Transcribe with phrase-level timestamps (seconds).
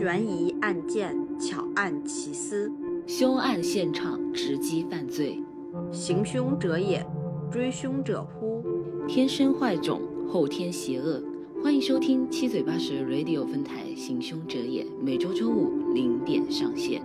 [0.00, 2.72] 悬疑案件巧案奇思，
[3.06, 5.38] 凶案现场直击犯罪，
[5.92, 7.04] 行凶者也，
[7.52, 8.62] 追凶者乎？
[9.06, 11.22] 天生坏种，后天邪恶。
[11.62, 17.02] 欢迎收听七嘴八舌 Radio 分台《行凶者也》，每周周五零点上线。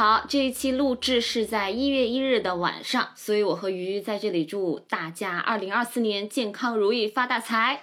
[0.00, 7.82] 好，这一期录制是在一月一日的晚上，所以我和鱼鱼在这里祝大家二零二四年健康如意发大财。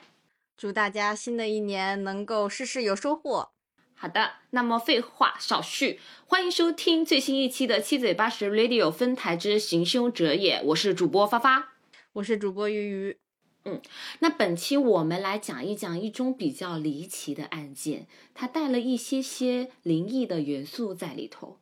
[0.57, 3.51] 祝大家新的一年能够事事有收获。
[3.93, 11.73] 好的，那么废话少叙，欢迎收听最新一期的七嘴八舌 Radio 分台之行凶者也，我是主播发发，
[12.13, 13.17] 我是主播鱼鱼。
[13.65, 13.79] 嗯，
[14.21, 21.59] 那本期我们来讲一讲一宗比较离奇的案件，它带了一些些灵异的元素在里头。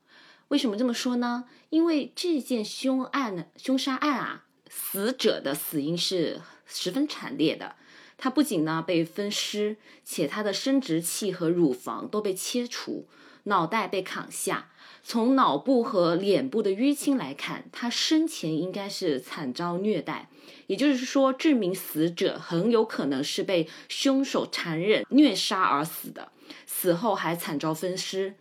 [0.50, 1.46] 为什么这么说呢？
[1.70, 7.76] 因为这件凶案，凶杀案啊，死者的死因是十分惨烈的。
[8.18, 13.08] 他不仅呢被分尸，且他的生殖器和乳房都被切除，
[13.44, 14.70] 脑袋被砍下。
[15.04, 20.30] 从脑部和脸部的淤青来看，他生前应该是惨遭虐待。
[20.68, 26.32] 也就是说，这名死者很有可能是被凶手残忍虐杀而死的，
[26.66, 28.36] 死后还惨遭分尸。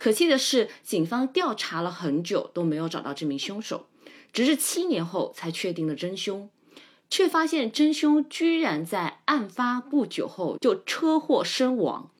[0.00, 3.88] 可气的是，警方调查了很久都没有找到这名凶手，
[4.32, 6.48] 直至七年后才确定了真凶，
[7.10, 12.10] 却发现真凶居然在案发不久后就车祸身亡。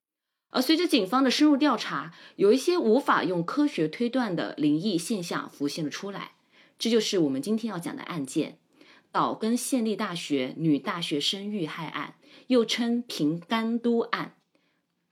[0.51, 6.33] 而随着警方的深入调查，有一些无法用科学推断的灵异现象浮现了出来。
[6.79, 8.59] 这就是我们今天要讲的案件——
[9.11, 12.17] 岛根县立大学女大学生遇害案，
[12.49, 14.35] 又称平冈都案。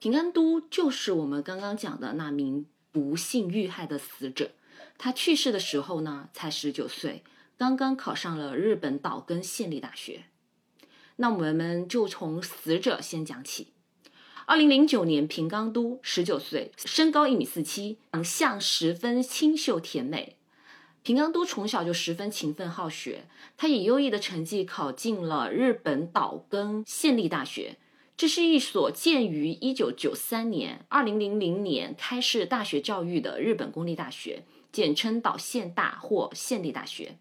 [0.01, 4.53] 平冈都就是我们刚刚讲的那名不幸遇害的死者。
[4.97, 7.25] 他去世的时候呢，才十九岁，
[7.57, 10.25] 刚刚考上了日本岛根县立大学。
[11.17, 13.73] 那我们就从死者先讲起。
[14.47, 20.37] 二零零九年，平冈都十九岁，身高一米四七，长相十分清秀甜美。
[21.03, 23.27] 平冈都从小就十分勤奋好学，
[23.57, 27.77] 他以优异的成绩考进了日本岛根县立大学。
[28.19, 34.43] 这是一所建于一九九三年、二零零零年开设大学教育的日本公立大学，
[34.73, 37.17] 简称岛县大或县立大学。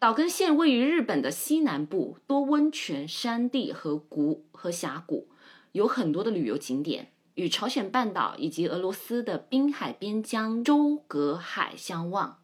[0.00, 5.28] 岛根县位于日本的西南部，多温泉、山地和谷和峡谷，
[5.70, 12.40] 有很多的旅游景点，与朝鲜半岛以及俄罗斯的滨海边疆周隔海相望。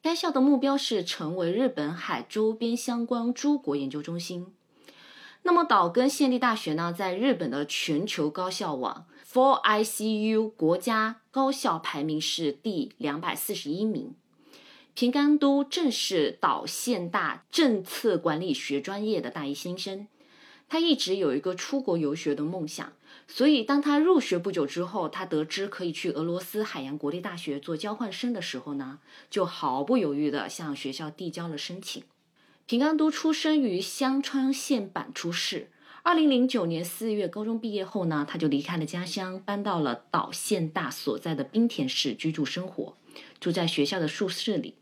[0.00, 4.54] 该校的目标是成为日本海周边相关诸国研究中心。
[5.42, 14.14] 那么岛根县立大学呢，在日本的全球高校网 For ICU 国家高校排名是第两百四十一名。
[14.92, 20.08] 平冈都正是岛县大政策管理学专业的大一新生，
[20.68, 22.92] 他一直有一个出国游学的梦想，
[23.26, 28.98] 所以当他入学不久之后，他得知可以去俄罗斯海洋国立大学做交换生的时候呢，
[29.30, 32.02] 就毫不犹豫地向学校递交了申请。
[32.70, 35.70] 平冈都出生于香川县坂出市。
[36.04, 42.96] 二零零九年四月高中毕业后呢，他就离开了家乡，搬到了岛县大所在的滨田市居住生活，
[43.40, 44.76] 住在学校的宿舍里。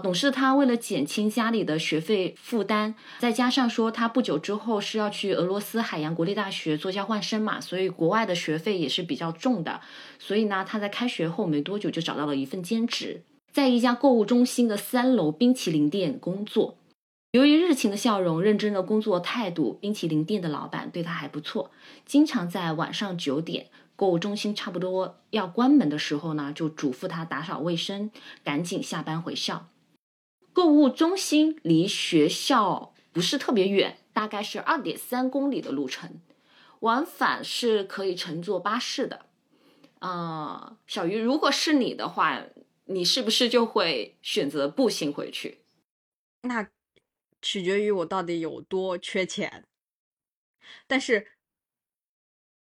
[0.00, 9.80] 懂事的他为了减轻家里的学费负担，再加上说他不久之后是要去俄罗斯海洋国立大学做交换生嘛，所以国外的学费也是比较重的。
[10.20, 16.78] 所以呢，他在开学后没多久就找到了一份兼职，在一家购物中心的三楼冰淇淋店工作。
[17.34, 21.72] 由于热情的笑容、认真的工作态度，冰淇淋店的老板对他还不错，
[22.06, 28.12] 经常在晚上九点，购物中心差不多要关门的时候呢，就嘱咐他打扫卫生，
[28.44, 29.66] 赶紧下班回校。
[30.52, 36.20] 购物中心离学校不是特别远，大概是二点三公里的路程，
[36.78, 39.26] 往返是可以乘坐巴士的。
[39.98, 42.44] 啊，小鱼，如果是你的话，
[42.84, 45.62] 你是不是就会选择步行回去？
[46.42, 46.68] 那。
[47.44, 49.66] 取决于我到底有多缺钱，
[50.86, 51.26] 但是，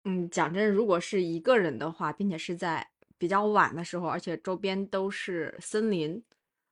[0.03, 6.21] 嗯，讲真，如果是一个人的话，并且是在比较晚的时候，而且周边都是森林，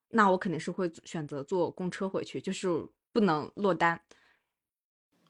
[0.10, 2.68] 那我肯定是会选择坐公车回去，就是
[3.14, 4.02] 不能落单。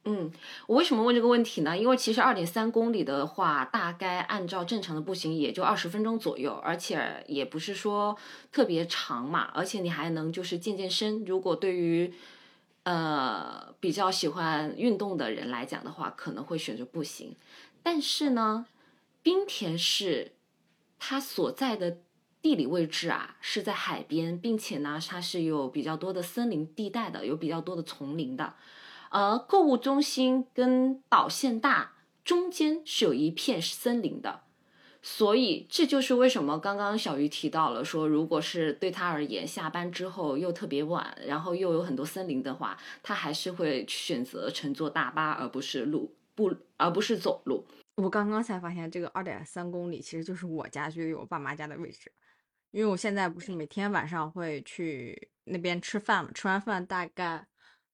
[0.05, 0.29] 嗯，
[0.67, 1.77] 我为什么问这个问题呢？
[1.77, 8.17] 因为其实二点三公里的话，大概按照正常的步行也就二十分钟左右，而且也不是说
[8.51, 11.23] 特别长嘛，而且你还能就是健健身。
[11.23, 12.13] 如果对于
[12.83, 17.35] 呃比较喜欢运动的人来讲的话，可能会选择步行。
[17.81, 18.65] 但是呢，
[19.21, 20.33] 滨田市
[20.99, 21.97] 它所在的
[22.41, 28.53] 地理位置啊是在海边，并且呢它是有比较多的森林地带的，有比较多的丛林的。
[29.09, 31.93] 而购物中心跟岛线大
[32.23, 34.42] 中间是有一片森林的，
[35.05, 47.67] 所以这就是为什么刚刚小鱼提到了说，如果是对他而言，下班之后又特别晚，然后又有很多森林的话，他还是会选择乘坐大巴，而不是路不，而不是走路。
[47.95, 52.11] 我刚刚才发现，这个二点三公里其实就是我家距离我爸妈家的位置，
[52.71, 57.45] 因为我现在不是每天晚上会去那边吃饭嘛，吃完饭大概。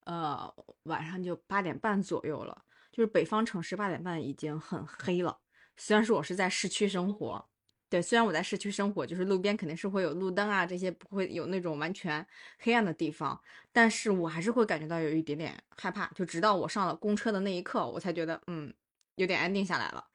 [0.06, 0.52] 呃，
[0.84, 5.38] 晚上就八点半左右了，就是北方城市八点半已经很黑了。
[5.80, 7.44] 虽然说我是在市区生活，
[7.90, 12.24] 对，虽然我在市区生活，就是路边肯定是会有路灯啊，这些不会有那种完全
[12.60, 13.42] 黑暗的地方，
[13.72, 16.06] 但是我还是会感觉到有一点点害怕。
[16.14, 18.72] 就直到我上了公车的那一刻，我才觉得嗯，
[19.16, 20.06] 有点安定下来了。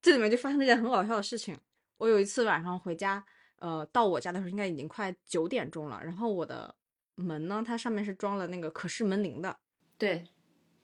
[0.00, 1.58] 这里面就发生了一件很搞笑的事情。
[1.96, 3.24] 我有一次晚上回家，
[3.56, 6.74] 呃，到我家的时候应该已经快九点钟了，然后我的。
[7.16, 7.62] 门呢？
[7.64, 9.56] 它上面是装了那个可视门铃的，
[9.96, 10.24] 对，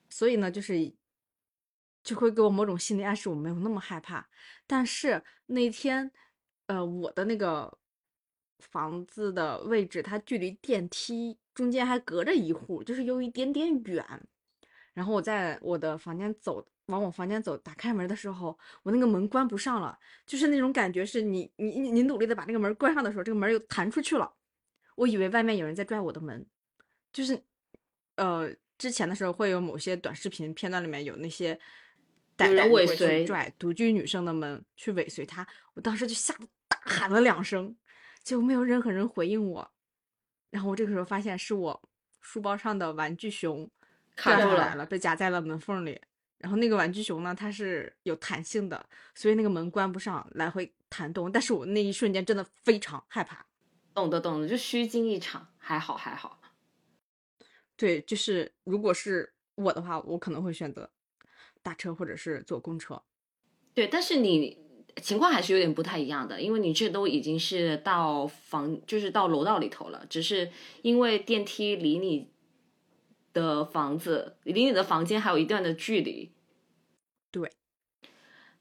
[0.08, 0.92] 所以呢，就是
[2.02, 4.28] 就会给我某种心理暗示，我没有那么害怕。
[4.66, 6.10] 但是那天，
[6.66, 7.78] 呃，我的那个
[8.58, 14.04] 房子的位置，它距离电梯中间还隔着一户，就是有一点点远。
[14.92, 24.34] 然后我在我的房间走，往我房间走，打开门的时候，我那个门关不上了，就是那种感觉，是你你你努力的把那个门关上的时候，这个门又弹出去了。
[24.96, 26.44] 我以为外面有人在拽我的门，
[27.12, 27.40] 就是，
[28.16, 31.58] 呃，之前的时候会有某些短视频片段里面有那些
[32.46, 37.76] 歹人尾随拽独居女生的门去尾随她，我当时就吓得大喊了两声，
[38.22, 39.70] 结果没有任何人回应我，
[40.50, 41.82] 然后我这个时候发现是我
[42.20, 43.70] 书包上的玩具熊
[44.16, 46.00] 卡住了，被夹在了门缝里，
[46.38, 48.84] 然后那个玩具熊呢，它是有弹性的，
[49.14, 53.44] 所以那个门关不上，来回弹动，但是我那一瞬间真的非常害怕。
[53.92, 56.40] 懂的懂的，就虚惊一场，还好还好。
[57.76, 60.90] 对，就是如果是我的话，我可能会选择
[61.62, 63.02] 打车或者是坐公车。
[63.74, 64.58] 对，但是你
[65.02, 70.50] 情况还是有点不太一样的，因为你这都已经是到房，就是到楼道里头了，只是
[70.82, 72.30] 因为电梯离你
[73.32, 76.32] 的房子，离你的房间还有一段的距离。
[77.30, 77.50] 对。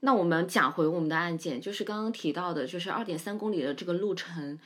[0.02, 4.58] 那我们讲回我们的案件，就是刚刚提到的，就是二点三公里的这个路程。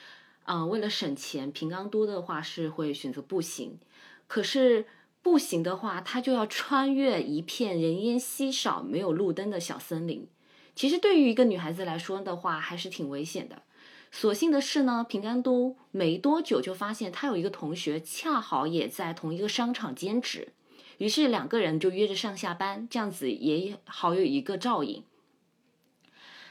[0.46, 3.80] 嗯，为了省钱，平冈都的话是会选择步行。
[4.28, 4.86] 可是
[5.24, 10.28] 步行的话，它就要穿越一片人烟稀少、没有路灯的小森林。
[10.76, 13.64] 其实对于一个女孩子来说的话，还是挺危险的。
[14.12, 20.50] 所幸的是呢，平安都没多久就发现他有一个同学恰好也在同一个商场兼职，
[20.98, 25.04] 于是两个人就约着上下班，这样子也好有一个照应。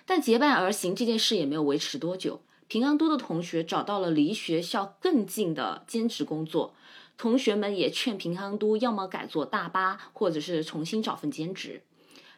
[0.05, 2.41] 但结伴而行这件事也没有维持多久。
[2.67, 6.75] 平安都的同学找到了离学校更近的兼职工作，
[7.17, 11.83] 同学们也劝平康都要么改坐大巴，或者是重新找份兼职。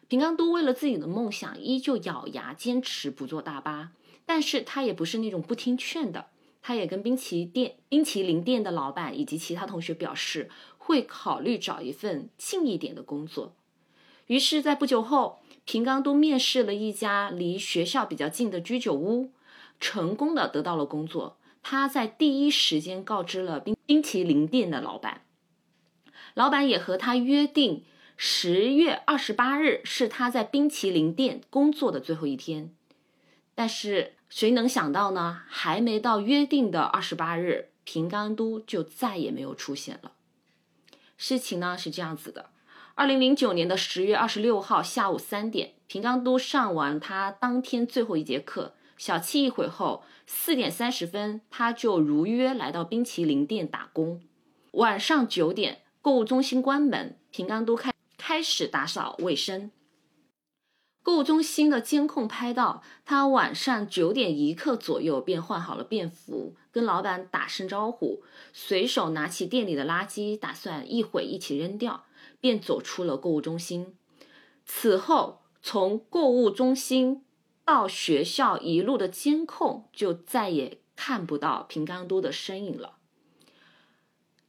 [0.07, 3.91] 平康都为了自己的梦想，依旧咬牙坚持不坐大巴，
[4.25, 6.27] 但是他也不是那种不听劝的，
[6.61, 13.53] 他也跟冰淇店、冰淇淋店的老板以及其他同学表示，会考虑找一份近一点的工作。
[14.27, 19.31] 于是，在不久后，平冈都面试了一家离学校比较近的居酒屋。
[19.77, 21.35] 成功的得到了工作，
[21.67, 25.23] 他在第一时间告知了冰冰淇淋店的老板，
[26.35, 27.83] 老板也和他约定
[28.15, 32.71] 十月二十八日是他在冰淇淋店工作的最后一天。
[33.55, 35.41] 但是谁能想到呢？
[35.47, 40.11] 还没到约定的二十八日，平冈都就再也没有出现了。
[41.17, 42.51] 事情呢是这样子的：
[42.93, 48.75] 二零零九年的十月二十六号下午三点，平冈都上完他当天最后一节课。
[48.97, 54.21] 小憩一会后，四点三十分，他就如约来到冰淇淋店打工。
[54.71, 59.71] 晚上九点，购物中心关门，平冈都开开始打扫卫生。
[61.03, 68.23] 购物中心的监控拍到，他晚上九点一刻左右便换好了便服，跟老板打声招呼，
[68.53, 72.05] 随手拿起店里的垃圾，打算一会一起扔掉，
[72.39, 73.95] 便走出了购物中心。
[74.65, 77.24] 此后，从购物中心。
[77.65, 82.93] 到学校一路的监控就再也看不到平冈都的身影了。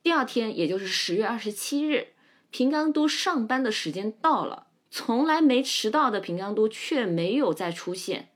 [0.03, 2.09] 第二天，也就是十月二十七日，
[2.51, 8.29] 平冈都上班的时间到了，从来没迟到的平冈都却没有再出现。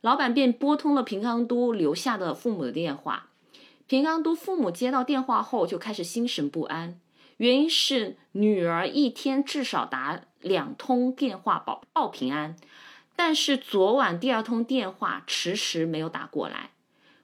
[0.00, 3.28] 老板便拨通了平冈都留下的父母的电话。
[3.86, 6.98] 平冈都父母接到电话后就开始心神不安，
[7.36, 12.56] 原因是女儿一天至少打两通电话报报平安，
[13.24, 16.72] 但是昨晚第二通电话迟迟没有打过来。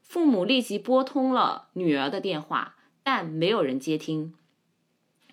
[0.01, 4.33] 父母立即拨通了女儿的电话，但没有人接听。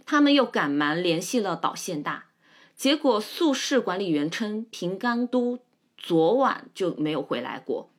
[0.07, 2.29] 他们又赶忙联系了岛县大，
[2.75, 5.59] 结果宿舍管理员称平冈都
[5.95, 7.91] 昨晚就没有回来过。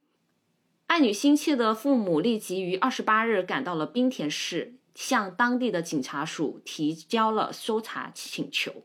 [0.88, 8.82] 爱女心切的父母立即于二十八日赶到了滨田市，向当地的警察署提交了搜查请求。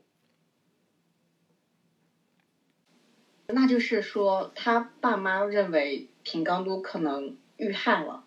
[3.52, 8.24] 那就是说，他爸妈认为平冈都可能遇害了。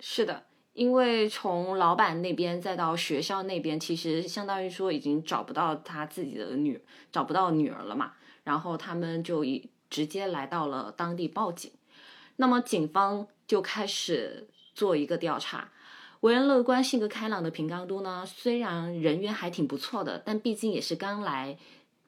[0.00, 8.12] 是的，因为从老板那边再到学校那边，其实相当于说已经找不到他自己的女，找不到女儿了嘛。
[8.44, 11.70] 然后他们就以直接来到了当地报警。
[12.36, 15.70] 那么警方就开始做一个调查。
[16.20, 21.58] 为人乐观、性格开朗的平冈都呢，虽然人缘还挺不错的，但毕竟也是刚来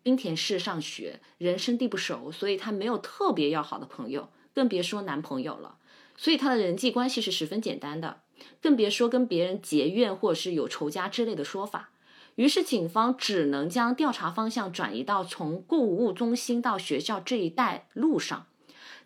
[0.04, 5.78] 滨田市上学，人生地不熟，所以她没有特别要好的朋友，更别说男朋友了。
[6.16, 8.20] 所以她的人际关系是十分简单的，
[8.60, 11.88] 更别说跟别人结怨或者是有仇家之类的说法。
[12.34, 18.46] 于是警方只能将调查方向转移到从购物中心到学校这一带路上。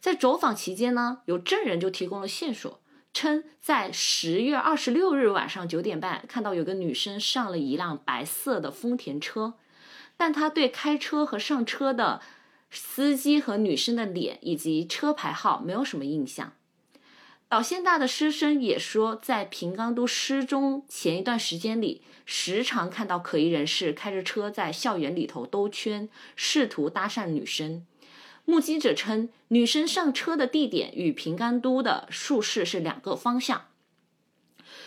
[0.01, 2.81] 在走访期间呢，有证人就提供了线索，
[3.13, 9.55] 称在十月二十六日晚上九点半看到有个女生上了一辆白色的丰田车，
[10.19, 12.21] 但他对开车和上车的
[12.71, 16.53] 司机和女生的脸以及车牌号没有什么印象。
[17.49, 27.87] 岛县大的师生也说，在平冈都失踪前一段时间里，时常看到可疑人士开着车在校园里头兜圈，试图搭讪女生。
[28.45, 33.67] 目击者称，女生上车的地点与平冈都的宿舍是两个方向。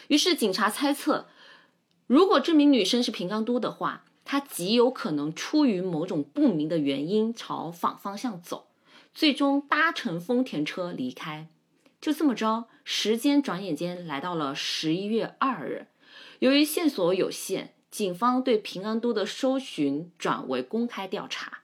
[0.09, 1.27] 于是警察猜测，
[2.05, 8.67] 如果这名女生是平冈都的话，他极有可能出于某种不明的原因朝反方向走，
[9.13, 11.49] 最终搭乘丰田车离开。
[11.99, 15.87] 就这么着，时间转眼间来到了十一月二日。
[16.39, 21.63] 由于线索有限，警方对平安都的搜寻转为公开调查。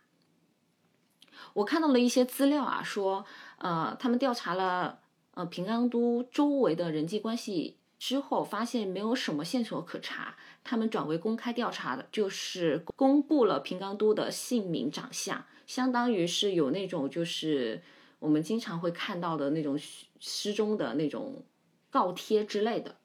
[1.53, 3.23] 我看到了一些资料啊，说，
[3.59, 4.99] 呃，他们调查了
[5.35, 10.35] 呃平安都周围的人际关系之后，发现没有什么线索可查，
[10.67, 17.81] 他们转为公开调查的，就是公布了平冈都的姓名、长相，相当于是有那种就是
[18.19, 19.79] 我们经常会看到的那种
[20.19, 21.43] 失踪的那种
[21.89, 22.95] 告贴之类的。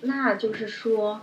[0.00, 1.20] 那就是说，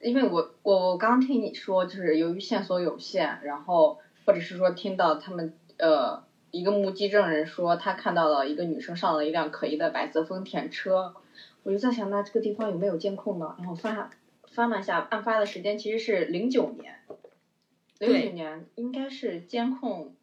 [0.00, 3.98] 因为我我我刚听你说，就是由于线索有限，然后。
[4.24, 11.12] 或者是说听到他们呃一个目击证人说他看到了一个女生上了一辆可疑的白色丰田车，
[11.64, 13.56] 我就在想那这个地方有没有监控呢？
[13.58, 13.96] 然后翻
[14.52, 17.00] 翻了一下，案发的时间其实是零九年，
[17.98, 20.14] 零九年应该是监控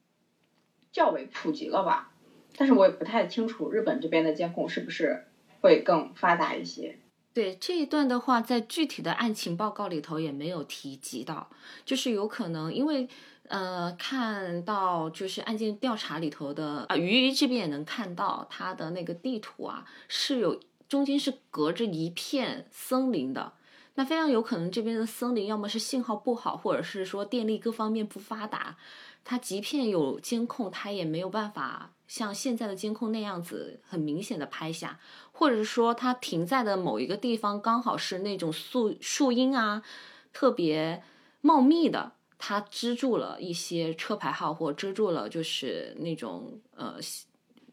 [0.92, 2.12] 较为普及了吧？
[2.56, 5.26] 但是我也不太清楚日本这边的监控是不是
[5.62, 6.98] 会更发达一些。
[7.34, 11.50] 对这一段的话，在具体的案情报告里头也没有提及到，
[11.84, 13.08] 就是有可能因为。
[13.50, 23.54] 呃，看到就是案件调查里头的啊，鱼鱼这边也能看到它的那个地图啊，是有中间是隔着一片森林的。
[24.00, 28.78] 那非常有可能这边的森林要么是信号不好，或者是说电力各方面不发达，
[29.26, 35.02] 它即便有监控，它也没有办法像现在的监控那样子很明显的拍下，
[35.34, 39.84] 或者是说它停在的某一个地方刚好是那种树树荫啊
[40.32, 41.04] 特别
[41.42, 42.14] 茂密的。
[42.38, 46.96] 它遮住了一些车牌号，或遮住了就是那种呃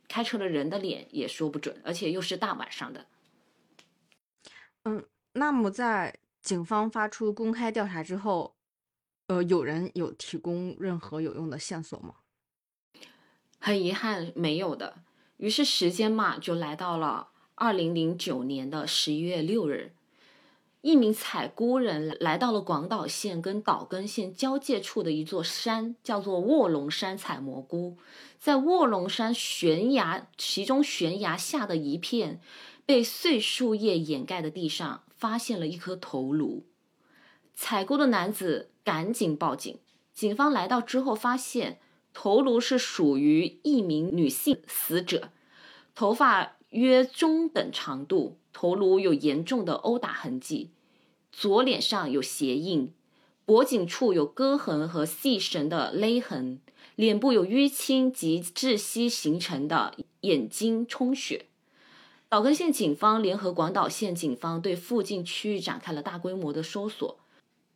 [0.09, 3.07] 开车的人的脸，也说不准，而且又是大晚上的。
[4.83, 5.05] 嗯，
[5.37, 8.55] 那么在警方发出公开调查之后，
[9.27, 12.15] 呃，有人有提供任何有用的线索吗？
[13.59, 15.03] 很遗憾，没有的。
[15.37, 19.93] 于是时间嘛，就来到了二零零九年的十一月六日。
[20.81, 27.99] 一名采菇人来到了广岛县跟岛根县交界处的一座山，叫做卧龙山采蘑菇。
[28.39, 32.41] 在卧龙山悬崖，其中悬崖下的一片
[32.87, 36.65] 被碎树叶掩盖的地上，发现了一颗头颅。
[37.55, 39.79] 采菇的男子赶紧报警。
[40.13, 41.79] 警方来到之后，发现
[42.15, 45.31] 头颅是属于一名女性死者，
[45.95, 50.71] 头发约中等长度，头颅有严重的殴打痕迹。
[51.31, 52.95] 左脸上有鞋印，
[53.45, 56.61] 脖颈处有割痕和细绳的勒痕，
[56.95, 61.47] 脸部有淤青及窒息形成的眼睛充血。
[62.29, 67.19] 岛根县警方联合广岛县警方对附近区域展开了大规模的搜索。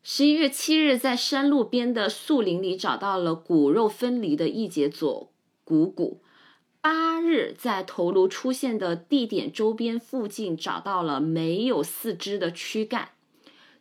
[0.02, 5.30] 十一月七日，在山路边的树林里找到了骨肉分离的一节左
[5.62, 6.20] 股骨。
[6.80, 13.10] 八日，在头颅出现的地点周边附近找到了没有四肢的躯干。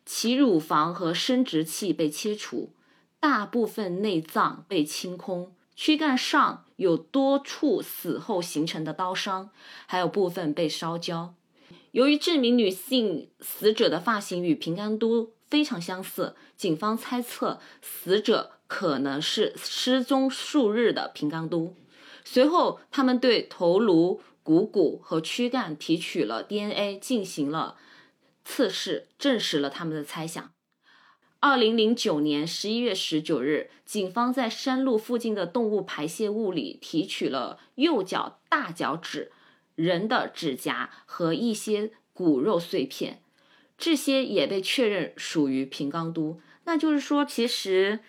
[0.05, 2.71] 其乳房和生殖器被切除，
[3.19, 9.49] 大部分内脏被清空，躯干上有多处死后形成的刀伤，
[9.85, 11.35] 还有部分被烧焦。
[11.91, 21.75] 由于这名女性死者的发型与平冈都非常相似，警方猜测死者可能是失踪数日的平冈都。
[22.23, 27.75] 随后，他们对头颅、股骨和躯干提取了 DNA，进行了。
[28.45, 30.51] 测试证实了他们的猜想。
[31.41, 39.31] 二零零九年十一月十九日，警方在山路附近的动物排泄物里提取了右脚大脚趾、
[39.75, 43.23] 人的指甲和一些骨肉碎片，
[43.77, 46.41] 这些也被确认属于平冈都。
[46.65, 47.99] 那就是说，其实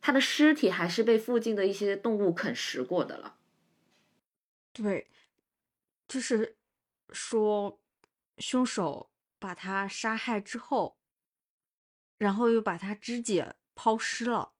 [0.00, 3.36] 他的尸体还是被附近的一些动物啃食过的了。
[4.72, 5.06] 对，
[6.08, 6.56] 就是
[7.12, 7.78] 说
[8.38, 9.06] 凶手。
[9.42, 10.98] 把他杀害之后，
[12.20, 14.52] 然后又把他肢解抛尸了，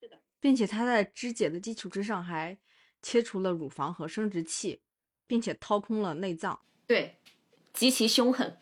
[0.00, 2.58] 是的，并且他在肢解的基础之上还
[3.00, 4.80] 切除了乳房和生殖器，
[5.28, 7.20] 并且掏空了内脏，对，
[7.72, 8.58] 极其凶狠。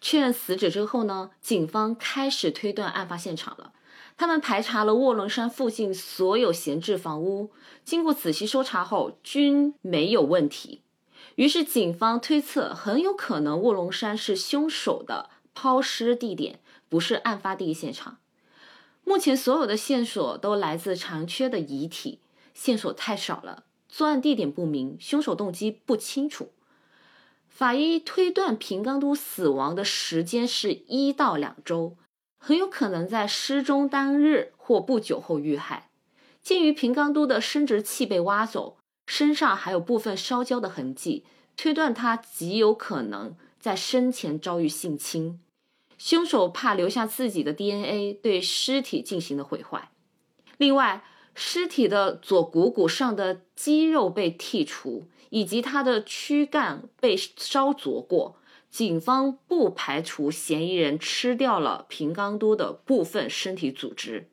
[0.00, 3.74] 确认死者之后呢，警方开始推断案发现场了。
[4.16, 7.52] 他们排查了卧龙山附近所有闲置房屋，
[7.84, 10.82] 经过仔细搜查后，均没有问题。
[11.36, 18.18] 于是，警方推测很有可能卧龙山是凶手的抛尸地点，不是案发第一现场。
[19.04, 22.20] 目前，所有的线索都来自残缺的遗体，
[22.54, 26.50] 线索太少了，作案地点不明，凶手动机不清楚。
[27.48, 31.96] 法医推断平冈都死亡的时间是一到两周，
[32.38, 35.90] 很有可能在失踪当日或不久后遇害。
[36.40, 38.78] 鉴于平冈都的生殖器被挖走。
[39.04, 41.24] 身上还有部分烧焦的痕迹，
[41.56, 45.40] 推断他极有可能在生前遭遇性侵。
[46.04, 49.92] 凶手怕留下自己的 DNA，对尸体进行了毁坏。
[50.56, 58.36] 另外，尸体的左股骨上的肌肉被剔除，以及他的躯干被烧灼过。
[58.68, 64.28] 警方不排除嫌疑人吃掉了平冈都的部分身体组织。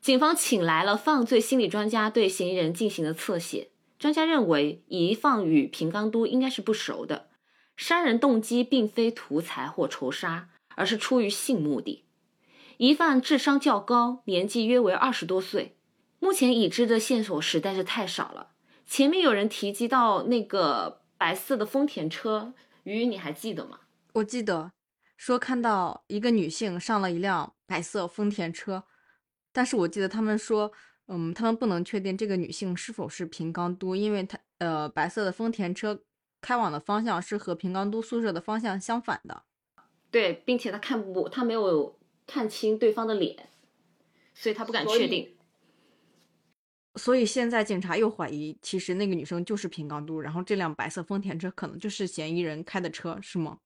[0.00, 3.68] 警方请来了犯罪心理专家，对嫌疑人进行了侧写。
[3.96, 7.28] 专家认为，疑犯与平冈都应该是不熟的，
[7.76, 12.04] 杀人动机并非图财或仇杀，而是出于性目的。
[12.76, 15.76] 疑犯智商较高，年纪约为二十多岁。
[16.20, 18.52] 目前已知的线索实在是太少了。
[18.86, 23.80] 前面有人提及到那个白色的丰田车，鱼，你还记得吗？
[24.12, 24.70] 我记得，
[25.16, 28.84] 说看到一个女性上了一辆白色丰田车，
[29.52, 30.72] 但是我记得他们说。
[31.08, 36.02] 嗯，他们不能确定这个女性是否是平冈都，因为她呃，白色的丰田车
[36.40, 39.44] 开往的方向是和平冈都宿舍的方向相反的。
[40.16, 41.94] 对，并且他看不，他没有
[42.26, 43.50] 看清对方的脸，
[44.32, 45.36] 所以他不敢确定。
[46.94, 53.58] 所以现在警察又怀疑，其实那个女生就是平冈都，然后这辆白色丰田车可能就是嫌疑人开的车，是吗？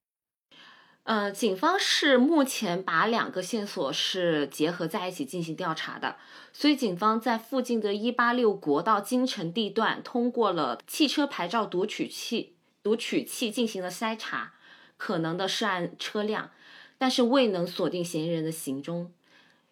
[1.05, 6.17] 呃，警方是目前把两个线索是结合在一起进行调查的，
[6.53, 14.55] 所以警方在附近的186国道京城地段通过了汽车牌照读取器读取器进行了筛查，
[15.01, 16.51] 可能的涉案车辆，
[16.99, 19.11] 但是未能锁定嫌疑人的行踪。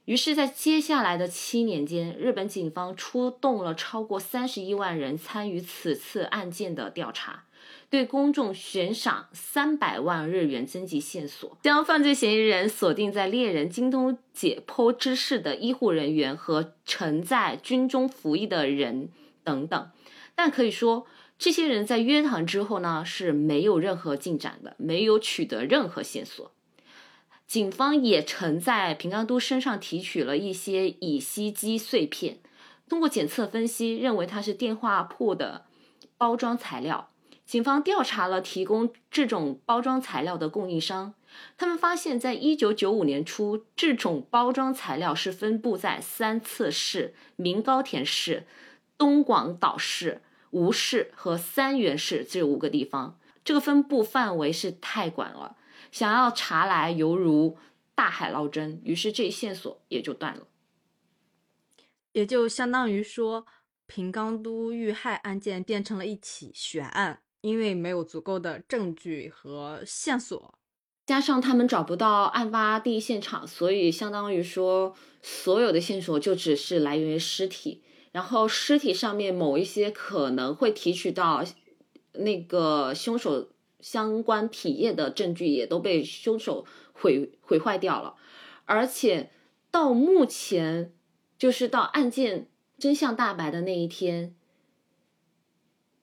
[0.06, 7.44] 于是，在接下来的七年间，日本警方出动了超过三十一万人参与此次案件的调查。
[7.90, 19.10] 对公众悬赏三百万日元征集线索，将犯罪嫌疑人锁定在猎人京东解剖之事的医护人员和曾在军中服役的人
[19.44, 19.90] 等等。
[20.34, 21.06] 但可以说，
[21.38, 26.52] 这些人在约谈之后呢是没有任何进展的，没有取得任何线索。
[27.46, 32.40] 警方也曾在平冈都身上提取了一些乙烯基碎片，
[32.88, 35.64] 通过检测分析，认为它是电话铺的
[36.18, 37.08] 包装材料。
[37.46, 41.14] 警方调查了提供这种包装材料的供应商，
[41.56, 48.46] 他们发现，在一九九五年初，这种包装材料是分布在三次市、明高田市、
[48.98, 50.20] 东广岛市、
[50.50, 53.18] 吴市和三原市这五个地方。
[53.44, 55.56] 这个分布范围是太广了，
[55.90, 57.56] 想要查来，犹如
[57.94, 60.46] 大海捞针，于是这一线索也就断了。
[62.12, 63.46] 也就相当于说，
[63.86, 70.58] 平冈都遇害案件变成了一起悬案，因为没有足够的证据和线索，
[71.06, 77.82] 加上他们找不到案发地现场，所以相当于说，所有的线索就只是来源于尸体，
[78.18, 81.44] 然后尸体上面某一些可能会提取到
[82.14, 88.16] 那个凶手相关体液的证据，也都被凶手毁毁坏掉了，
[88.64, 89.30] 而且
[89.70, 90.92] 到目前。
[91.38, 94.34] 就是到案件真相大白的那一天，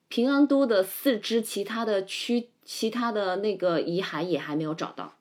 [0.08, 5.18] 平安都的四肢其他的躯、其他的那个遗骸也还没有找到。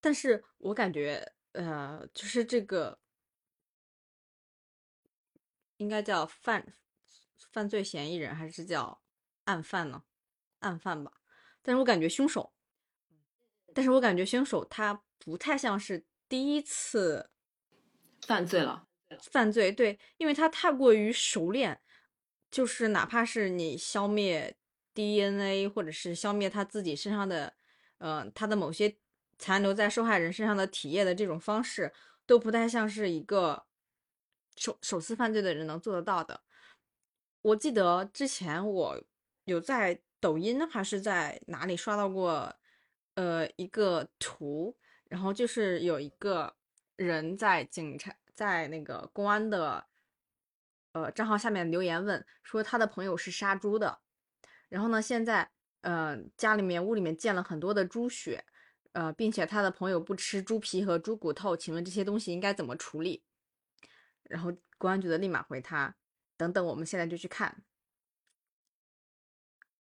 [0.00, 2.96] 但是我感觉，呃，就是这个
[5.78, 6.74] 应该叫犯
[7.50, 9.00] 犯罪嫌疑人，还是叫
[9.44, 10.04] 案犯呢？
[10.58, 11.12] 案犯吧。
[11.62, 12.52] 但是我感觉凶手，
[13.74, 17.30] 但是我感觉凶手他不太像是第一次
[18.26, 18.86] 犯罪了。
[19.30, 21.80] 犯罪对，因为他太过于熟练，
[22.50, 24.56] 就是哪怕是你消灭
[24.92, 27.54] DNA，或者是消灭他自己身上的，
[27.98, 28.98] 呃，他的某些
[29.38, 31.92] 残留在受害人身上的体液的这种方式，
[32.26, 33.64] 都不太像是一个
[34.58, 36.40] 首首次犯罪的人能做得到的。
[37.42, 39.02] 我记得之前我
[39.44, 42.54] 有在抖音还是在哪里刷到过，
[43.14, 44.76] 呃，一个图，
[45.08, 46.56] 然后就是有一个
[46.96, 48.14] 人在警察。
[48.38, 49.84] 在那个公安的
[50.92, 53.98] 呃账号下面留言问说他的朋友是杀猪的，
[54.68, 58.44] 然后呢现在呃家里面屋里面建了很多的猪血，
[58.92, 63.24] 呃并且他的朋友不吃猪皮和猪骨头，请问这些东西应该怎么处理？
[64.28, 65.96] 然后公安局的立马回他
[66.36, 67.64] 等等，我们现在就去看。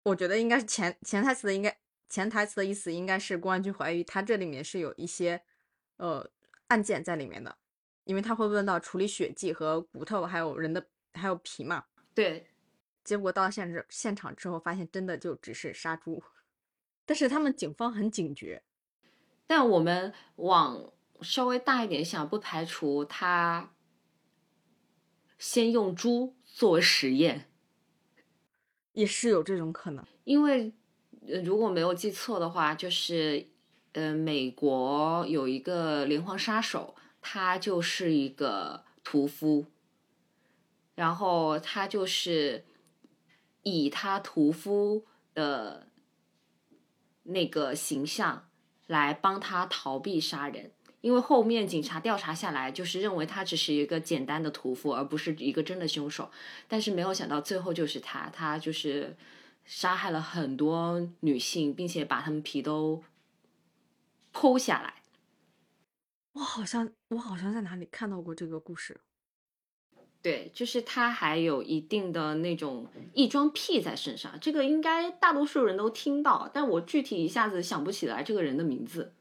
[0.03, 1.75] 我觉得应该是潜潜台词的，应该
[2.07, 5.41] 潜台词的意思应该是公安局怀疑他这里面是有一些
[5.97, 6.29] 呃
[6.67, 7.57] 案件在里面的。
[8.03, 11.85] 因为他会问到处理血迹和骨头，还有人的还有皮嘛？
[12.13, 12.47] 对。
[13.01, 16.21] 结果到现场现场之后，发现真的就只是杀猪。
[17.05, 18.61] 但是他们警方很警觉。
[19.47, 23.73] 但我们往稍微大一点想，不排除他
[25.43, 27.49] 先用猪作为实验，
[28.93, 30.05] 也是有这种可能。
[30.23, 30.71] 因为
[31.43, 33.49] 如果没有记错的话，就是
[33.91, 36.95] 呃，美国有一个连环杀手。
[37.25, 39.65] 他就是一个屠夫，
[40.93, 42.65] 然后他就是
[43.61, 45.87] 以他屠夫的
[47.23, 48.49] 那个形象
[48.87, 56.31] 来帮他逃避杀人，因为后面警察调查下来，就是认为他只是一个简单的屠夫，而不是一个真的凶手。
[56.65, 59.13] 但是没有想到最后就是他，他就是
[59.65, 63.03] 杀害了很多女性，并且把她们皮都
[64.33, 64.93] 剖下来。
[66.31, 69.01] 我好像我好像在哪里看到过这个故事，
[70.21, 79.13] 对，就是他还有一定的那种异装癖在身上，这个应该大多数人都听到，但我具体一下子想不起来这个人的名字。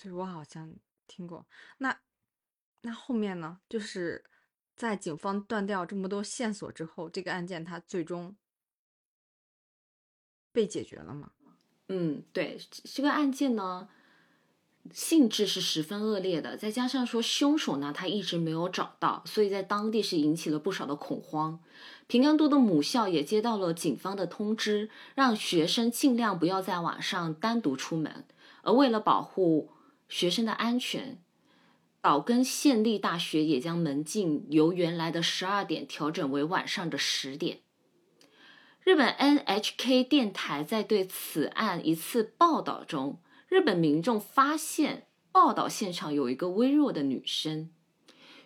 [0.00, 0.72] 对，我好像
[1.08, 1.44] 听过。
[1.78, 1.98] 那
[2.82, 3.58] 那后面呢？
[3.68, 4.24] 就是
[4.76, 8.36] 在警方断掉这么多线索之后，这个案件它最终
[10.52, 11.32] 被解决了吗？
[11.88, 13.88] 嗯，对，这个案件呢。
[14.90, 21.60] 性质是十分恶劣的，再加上说凶手呢，他一直没有找到，所以在当地是引起了不少的恐慌。
[22.06, 28.24] 平冈都的母校也接到了警方的通知，让学生尽量不要在晚上单独出门。
[28.62, 29.70] 而为了保护
[30.08, 31.20] 学生的安全，
[32.00, 37.60] 岛根县立大学也将门禁由原来的十二点调整为晚上的十点。
[38.82, 43.20] 日本 NHK 电台在对此案一次报道中。
[43.48, 47.70] 日本民众发现报道现场有一个微弱的女声，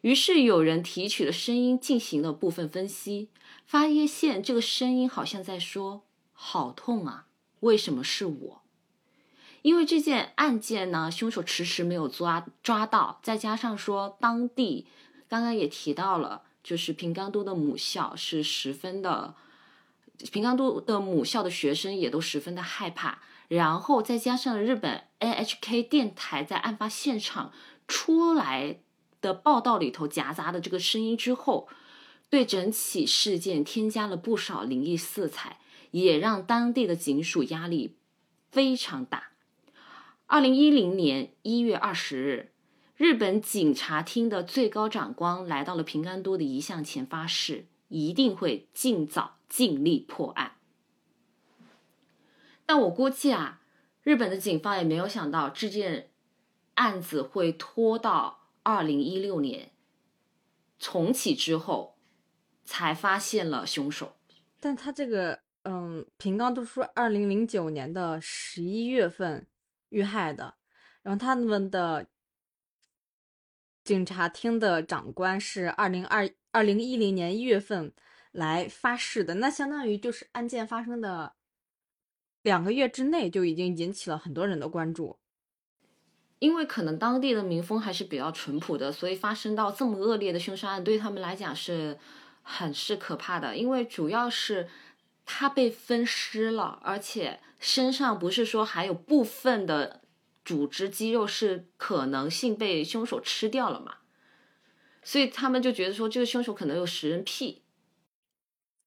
[0.03, 3.31] 于是有人提取了声音进行了部分分析，
[3.67, 7.27] 发现这个声音好像在说：“好痛啊，
[7.61, 8.62] 为什么是我？”
[9.63, 14.87] 因为这件案件呢，凶手迟迟没有抓抓到，再加上说当地
[15.29, 19.35] 刚刚也提到了，就是平冈都的母校是十分的，
[20.33, 23.21] 平冈都的母校的学生也都十分的害怕。
[23.49, 27.53] 然后再加上日本 NHK 电台在案发现场
[27.87, 28.79] 出来
[29.21, 31.69] 的报道里头夹杂的这个声音之后，
[32.31, 35.59] 对整起事件添加了不少灵异色彩，
[35.91, 37.99] 也让当地的警署压力
[38.51, 39.32] 非常大。
[40.33, 42.53] 二零一零年一月二十日，
[42.97, 50.53] 日本警察厅的最高长官来到了平安都的遗像前发誓，一定会尽早尽力破案。
[52.65, 53.61] 但我估计啊，
[54.03, 56.09] 日本的警方也没有想到这件
[56.77, 59.73] 案子会拖到二零一六年
[60.79, 61.99] 重启之后
[62.65, 64.17] 才发现了凶手。
[64.59, 69.47] 但他这个，嗯，平冈都说二零零九年的十一月份
[69.93, 70.55] 遇害的，
[71.03, 72.09] 然后他们的
[73.85, 77.93] 警察厅的长官是二零二二零一零年一月份
[78.33, 81.35] 来发誓的，那相当于就是案件发生的
[82.43, 85.19] 两个月之内就已经引起了很多人的关注。
[86.39, 91.97] 因为可能当地的民风还是比较淳朴的，所以发生到这么恶劣的凶杀案，对他们来讲是
[92.43, 93.57] 很是可怕的。
[93.57, 94.69] 因为主要是
[95.25, 100.03] 他被分尸了，而且身上不是说还有部分的
[100.45, 103.99] 组织肌肉是可能性被凶手吃掉了嘛，
[105.03, 107.63] 所以他们就觉得说这个凶手可能有食人癖，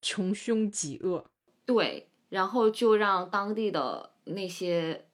[0.01, 1.25] 穷凶极恶。
[1.65, 5.07] 对，然后就让当地的那些。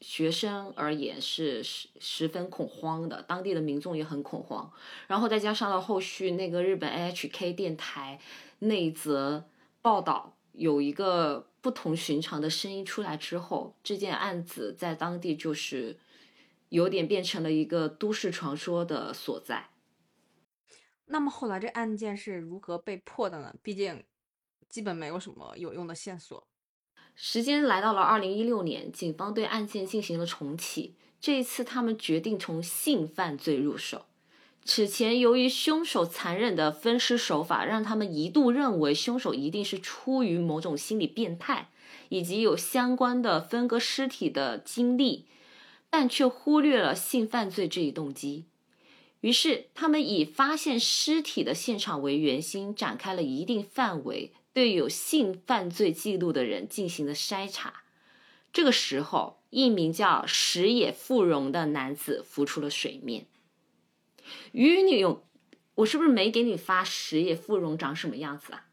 [0.00, 4.70] 学生而言是十十分恐慌的，当地的民众也很恐慌。
[5.08, 8.20] 然后再加上了后续那个日本 NHK 电台
[8.60, 9.48] 那一则
[9.82, 15.98] 报道，有一个不同寻常的声音出来之后，这件案子在当地就是
[16.68, 19.70] 有点变成了一个都市传说的所在。
[21.06, 23.54] 那么后来这案件是如何被破的呢？
[23.62, 24.04] 毕竟
[24.68, 26.46] 基本没有什么有用的线索。
[27.16, 30.96] 时间来到了二零一六年，警方对案件进行了重启。
[31.20, 34.06] 这一次，他们决定从性犯罪入手。
[34.64, 41.70] 此前，由于凶手残忍的分尸手法，让他们一度认为凶手一定是出于某种心理变态，
[42.08, 45.24] 以及有相关的分割尸体的经历，
[45.88, 48.44] 但却忽略了性犯罪这一动机。
[49.22, 54.32] 于是，他们以发现尸体的现场为圆心，展开了一定范围。
[54.52, 57.84] 对有性犯罪记录的人进行了筛查。
[58.52, 63.26] 这个时候，一名叫石野富荣的男子浮出了水面。
[64.52, 65.26] 与你有，
[65.76, 68.66] 我是不是没给你发石野富荣长什么样子啊？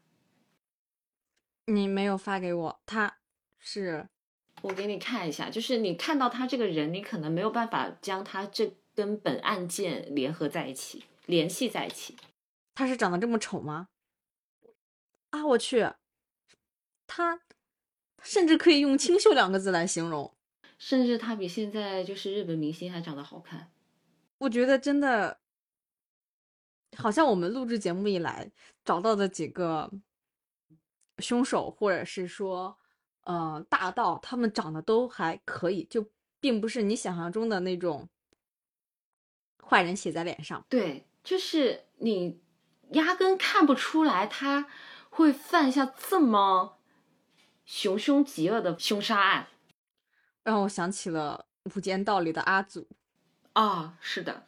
[1.66, 3.18] 你没有发给我，他
[3.58, 4.08] 是，
[4.62, 12.16] 我给你看一下，就是你看到他这个人，你可能没有办法将他这跟本案件联合在一起，联系在一起。
[12.74, 13.88] 他是长得这么丑吗？
[15.30, 15.86] 啊，我去，
[17.06, 17.40] 他
[18.22, 20.32] 甚至可以用清秀两个字来形容，
[20.78, 23.70] 甚至他比现在就是日本明星还长得好看。
[24.38, 25.40] 我觉得真的，
[26.98, 28.50] 好像我们录制节目以来
[28.84, 29.90] 找到的几个
[31.18, 32.76] 凶手，或者是说，
[33.22, 38.08] 呃，大盗，他们长得都还可以，就并不是你想象中的那种
[39.66, 40.64] 坏人写在脸上。
[40.68, 42.40] 对，就是你
[42.90, 44.68] 压根看不出来他。
[45.10, 46.78] 会犯下这么
[47.64, 49.48] 凶凶极恶的凶杀案，
[50.44, 52.86] 让我想起了《无间道》里的阿祖。
[53.54, 54.46] 啊，是的，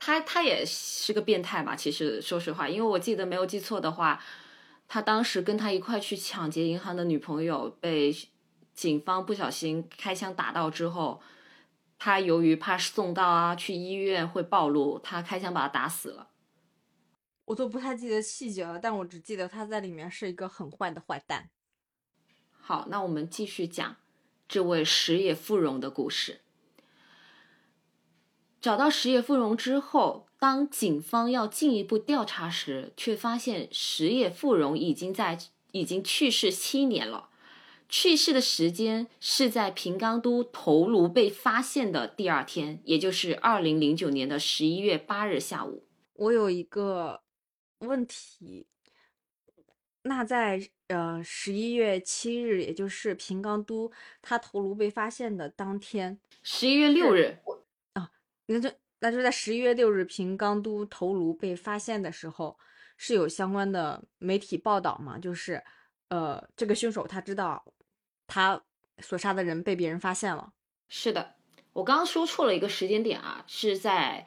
[0.00, 1.76] 他他也是个变态吧？
[1.76, 4.20] 其实说实话，因为我记得没有记错的话，
[4.88, 8.12] 他当时跟他一块去抢劫银行的女朋友被
[8.72, 11.20] 警方不小心开枪打到之后，
[11.98, 16.30] 他由于怕送到啊去医院会暴露，他开枪把他打死了。
[17.44, 21.50] 我都不太记得细节了，但我只记得他在里面是一个很坏的坏蛋。
[22.58, 23.96] 好，那我们继续讲
[24.48, 26.40] 这位石野富荣的故事。
[28.60, 35.38] 找到石野富荣之后，当警方要进一步调查时，却发现石野富荣已经在
[35.72, 37.30] 已经去世七年了。
[37.88, 45.86] 去世的时间是在平冈都头颅被发现的第二天，也就是二零零九年的十一月八日下午。
[46.14, 47.22] 我有一个。
[47.80, 48.66] 问题，
[50.02, 57.49] 那在呃十一月七日，也就是平冈都他头颅被发现的当天，十一月六日啊，
[58.52, 62.58] 那就那就在十一月六日平冈都头颅被发现的时候，
[62.96, 65.18] 是有相关的媒体报道嘛？
[65.18, 65.62] 就是
[66.08, 67.64] 呃，这个凶手他知道
[68.26, 68.62] 他
[68.98, 70.52] 所杀的人被别人发现了。
[70.88, 71.34] 是的，
[71.72, 74.26] 我刚刚说错了一个时间点啊，是在。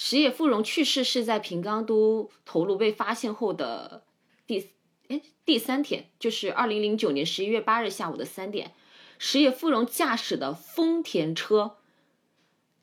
[0.00, 4.04] 石野富荣去世是在平冈都头颅被发现后的
[4.46, 4.70] 第
[5.08, 8.74] 哎第三天，就是二零零九年十一月八日下午的三点，
[9.18, 11.77] 石野富荣驾驶的丰田车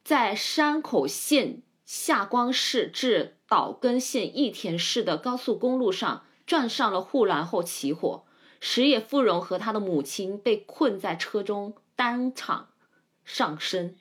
[0.05, 8.23] 在山口县下关市至岛根县益田市的高速公路上撞上了护栏后起火，
[8.59, 12.69] 石野富荣和他的母亲被困在车中，当场
[13.25, 13.95] 丧生。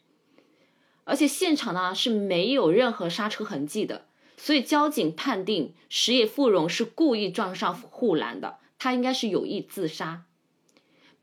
[1.04, 4.04] 而且现场呢是没有任何刹车痕迹的，
[4.36, 10.24] 所以交警判定石野富荣是故意撞上护栏的，他应该是有意自杀。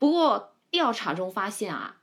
[0.00, 2.00] 不过调查中发现啊，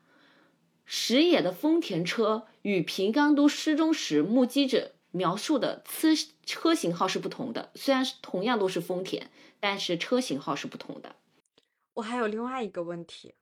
[0.86, 6.10] 石野的丰田车与平冈都失踪时目击者描述的车
[6.46, 7.72] 车型号是不同的。
[7.76, 11.16] 虽然是同样都是丰田，但是车型号是不同的。
[11.94, 13.36] 我还有另外一个问题，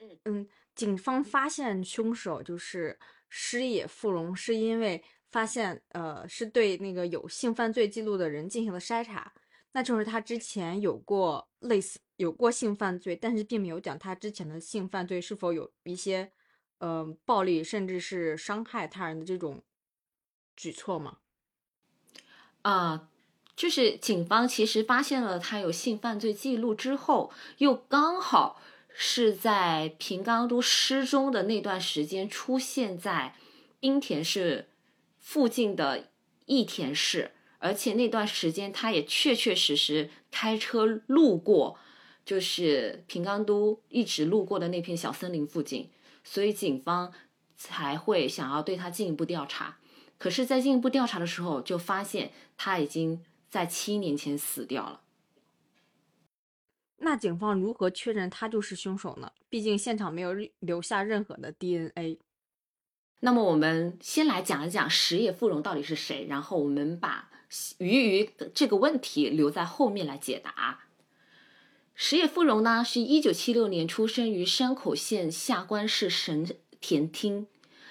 [0.00, 2.98] 嗯嗯，警方发现凶手就是
[3.28, 9.32] 矢野富荣，是因为发现呃是对那个有性犯罪记录的人进行了筛查，
[9.72, 16.32] 那就是他之前有过类似有过性犯罪，但是并没有讲他之前的性犯罪是否有一些
[16.78, 19.62] 呃暴力甚至是伤害他人的这种
[20.56, 21.18] 举措吗？
[22.62, 23.08] 啊、
[23.56, 33.34] 就是警方其实发现了他有性犯罪记录之后，又刚好是在平冈都失踪的那段时间出现在
[33.80, 34.68] 滨田市
[35.18, 36.10] 附近的
[36.46, 41.78] 益田市，而且那段时间他也确确实实开车路过，
[42.24, 45.90] 就是平冈都一直路过的那片小森林附近，
[46.30, 47.10] 所以警方
[47.56, 49.78] 才会想要对他进一步调查。
[50.18, 55.00] 可是，在进一步调查的时候，就发现他已经在七年前死掉了。
[56.98, 59.32] 那警方如何确认他就是凶手呢？
[59.48, 62.18] 毕竟现场没有留下任何的 DNA。
[63.20, 67.30] 那么，我们先来讲一讲石野富荣到底是谁，然后我们把
[67.78, 70.84] 鱼鱼这个问题留在后面来解答。
[72.00, 76.46] 石野富荣呢，是一九七六年出生于山口县下关市神
[76.80, 77.46] 田町，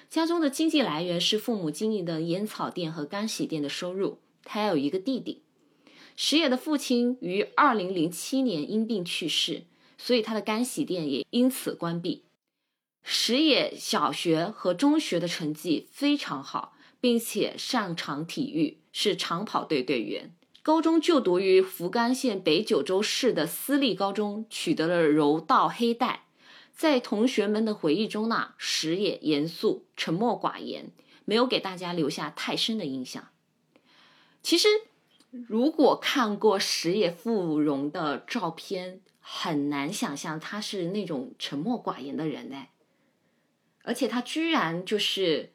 [0.09, 4.19] 家中的经济来源是父母经营的烟草店和干洗店的收入。
[4.45, 5.41] 他有一个弟弟。
[6.15, 9.65] 石野的父亲于二零零七年因病去世，
[9.97, 12.23] 所以他的干洗店也因此关闭。
[13.03, 20.33] 石野小学和中学的成绩非常好，并且擅长体育，是长跑队队员。
[20.67, 26.25] 高中就读于福冈县北九州市的私立高中，取得了柔道黑带。
[26.73, 30.91] 在同学们的回忆中呢，石野严肃、沉默寡言，
[31.23, 33.29] 没有给大家留下太深的印象。
[34.43, 34.67] 其实，
[35.31, 42.73] 如果看过石野富荣的照片，很难想象他是那种沉默寡言的人哎。
[43.83, 45.53] 而且他居然就是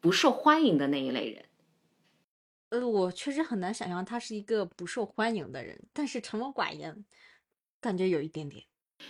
[0.00, 1.44] 不受欢迎的那一类人。
[2.82, 7.04] 我确实很难想象他是一个不受欢迎的人，但是沉默寡言，
[7.80, 8.64] 感觉有一点点。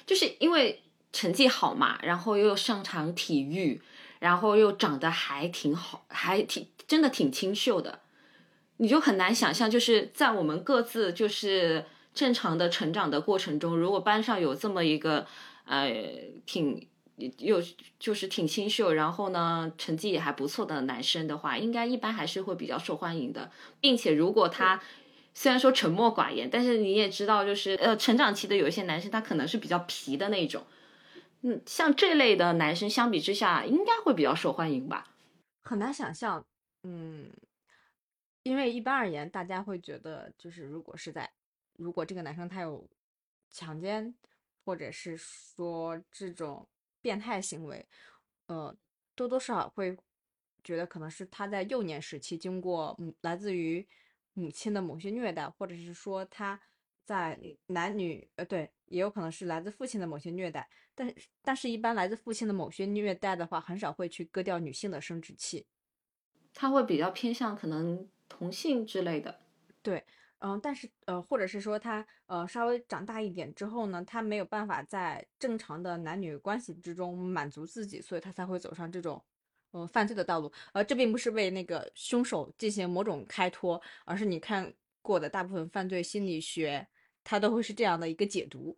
[0.04, 3.80] 就是因为成绩好嘛，然后又擅长体育，
[4.18, 8.00] 然后又长得还挺好，还挺真的挺清秀的，
[8.78, 15.26] 你就很难想象，就是在我们各自就是正常的成长的过程中，如果班上有这么一个
[15.64, 15.90] 呃
[16.44, 16.88] 挺。
[17.16, 17.62] 又
[17.98, 24.82] 就是挺清秀，然后呢，成绩也还不错的男生的话，应该一般还是会比较受欢迎的，并且如果他
[25.32, 30.64] 虽然说沉默寡言，但是你也知道，就是呃，成长期的有一些男生他可能是比较皮的那种，
[31.42, 35.14] 嗯，像这类的男生相比之下，应该会比较受欢迎吧？
[35.62, 36.44] 很难想象，
[36.82, 37.30] 嗯，
[38.42, 41.30] 因为一般而言，大家会觉得，就是如果是在
[41.76, 42.84] 如果这个男生他有
[43.52, 44.14] 强奸，
[44.64, 46.66] 或者是说这种。
[47.04, 47.86] 变态行为，
[48.46, 48.74] 呃，
[49.14, 49.94] 多多少少会
[50.62, 53.86] 觉得可能是他在幼年时期经过母来自于
[54.32, 56.58] 母亲的某些虐待，或者是说他
[57.04, 60.66] 在男女呃对，也有可能是来自父亲的某些虐待。
[60.94, 65.66] 但是但是一般来自父亲的某些虐待的话，很少会去割掉女性的生殖器，
[66.54, 69.40] 他会比较偏向可能同性之类的。
[69.82, 70.06] 对。
[70.46, 79.24] 嗯，但是呃，或者是说他呃稍微长大一点之后呢，他没有办法在正常的男女关系之中满足自己，所以他才会走上这种
[79.70, 80.52] 呃犯罪的道路。
[80.74, 86.86] 而这并不是为那个凶手进行某种开脱，而是你看过的大部分犯罪心理学，
[87.24, 88.76] 它都会是这样的一个解读。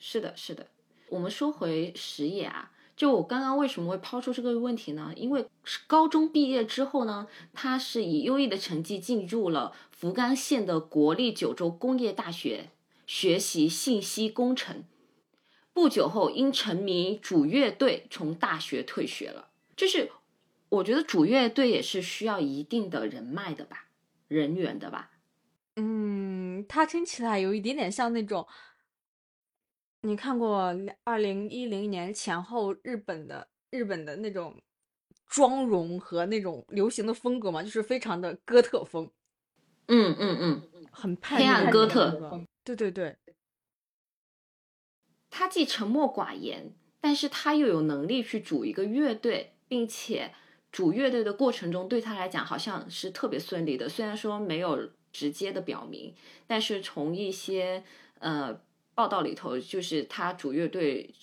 [0.00, 0.66] 是的，是的。
[1.08, 2.72] 我们说回实业啊。
[2.96, 5.12] 就我刚刚为什么会抛出这个问题呢？
[5.14, 5.46] 因为
[5.86, 12.68] 高中毕业之后呢，他是以优异的成绩进入了福冈县的国立九州工业大学
[13.06, 14.84] 学习信息工程。
[15.72, 19.48] 不久后，因沉迷主乐队，从大学退学了。
[19.74, 20.12] 就是
[20.68, 23.86] 我觉得主乐队也是需要一定的人脉的吧，
[24.28, 25.12] 人员的吧。
[25.76, 28.46] 嗯，他听起来有一点点像那种。
[30.02, 34.60] 你看过二零一零年前后日本的日本的那种
[35.26, 37.62] 妆容和那种流行的风格吗？
[37.62, 39.10] 就是非常的哥特风。
[39.88, 42.40] 嗯嗯嗯，很黑暗哥特。
[42.64, 43.16] 对对对。
[45.30, 50.32] 他既沉默寡言，但是他又有能力去组一个乐队，并且
[50.72, 53.88] 组乐队的过程中对他来讲好像是特别顺利的。
[53.88, 56.14] 虽然说没有直接的表明，
[56.46, 57.84] 但是从一些
[58.18, 58.60] 呃。
[58.96, 61.14] 报道里头就是他组乐队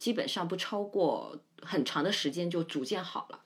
[0.00, 3.40] 基本上不超过很长的时间就组建好了。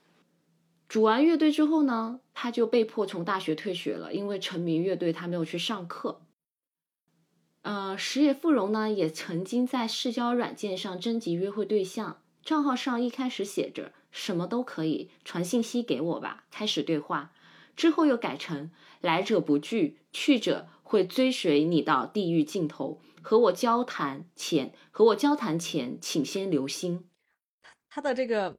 [0.94, 6.22] 组完乐队之后呢，他就被迫从大学退学了，因为成名乐队他没有去上课。
[7.62, 17.32] 呃，石野富荣呢，也曾经在社交软件上征集约会对象，账号上一开始写着“什么都可以，传信息给我吧”，开始对话，
[17.74, 18.70] 之后又改成
[19.02, 23.00] “来者不拒，去者会追随你到地狱尽头”。
[23.20, 27.08] 和我交谈前，和我交谈前，请先留心。
[27.88, 28.54] 他的这个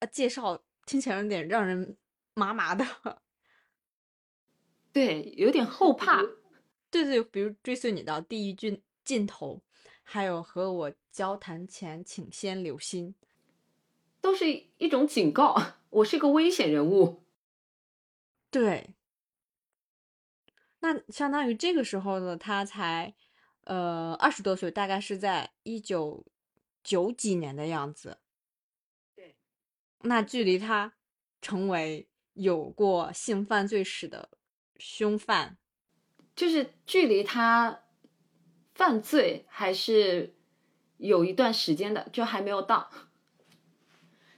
[0.00, 1.96] 呃介绍听起来有点让人
[2.32, 2.84] 麻麻的，
[4.90, 6.22] 对，有点后怕。
[6.90, 9.62] 对对，比如追随你到地狱尽尽头，
[10.02, 13.14] 还有和我交谈前，请先留心，
[14.22, 14.46] 都是
[14.78, 15.74] 一种警告。
[15.90, 17.22] 我是个危险人物。
[18.50, 18.94] 对，
[20.80, 23.14] 那相当于这个时候呢，他才。
[23.64, 26.24] 呃，二十多岁，大概是在一九
[26.82, 28.16] 九几年的样子。
[30.00, 30.92] 对，那距离他
[31.40, 34.30] 成为有过性犯罪史的
[34.78, 35.56] 凶犯，
[36.34, 37.80] 就是距离他
[38.74, 40.34] 犯罪还是
[40.96, 42.90] 有一段时间的，就还没有到。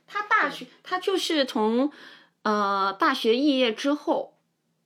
[0.07, 1.93] 他大学，他就是从
[2.43, 4.37] 呃大学肄业之后。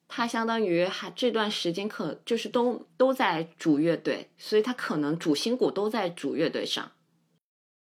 [0.06, 6.92] 他相当于还这段时间可就是都都在主乐队，所以他可能主心骨都在主乐队上。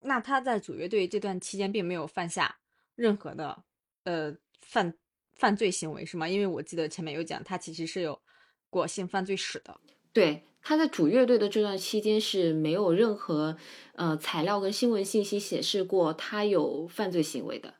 [0.02, 2.57] 那他在主乐队这段期间并没有犯下
[2.98, 3.64] 任何的
[4.04, 4.94] 呃犯
[5.34, 6.28] 犯罪行为是吗？
[6.28, 8.20] 因为我记得前面有讲他其实是有
[8.70, 9.80] 过性犯罪史的。
[10.12, 13.56] 对，他在主乐队的这段期间是没有任何
[13.94, 17.76] 呃材料跟新闻信息显示过他有犯罪行为的，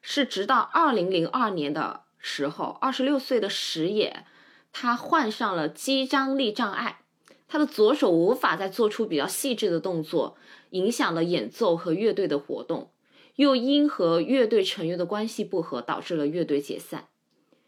[0.00, 2.04] 是直到二零零二年的。
[2.24, 4.24] 时候，二十六岁的石野，
[4.72, 7.00] 他患上了肌张力障碍，
[7.48, 10.36] 他的左手无法再做出比较细致的动作，
[10.70, 12.91] 影响了演奏和乐队的活动，
[13.36, 17.08] 又因和乐队成员的关系不和，导致了乐队解散。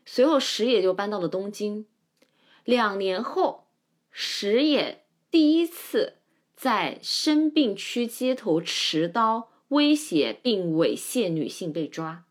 [0.05, 1.87] 随后，石野就搬到了东京。
[2.65, 3.69] 两年后，
[4.11, 6.15] 石野第一次
[6.55, 12.25] 在生病区街头持刀威胁并猥亵女性被抓。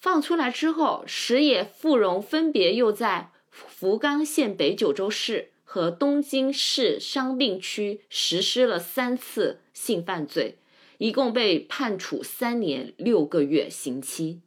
[0.00, 10.58] 放出来之后，石野富荣分别又在福冈县北九州市和东京市伤病区实施了三次性犯罪，
[10.98, 14.40] 一共被判处三年六个月刑期。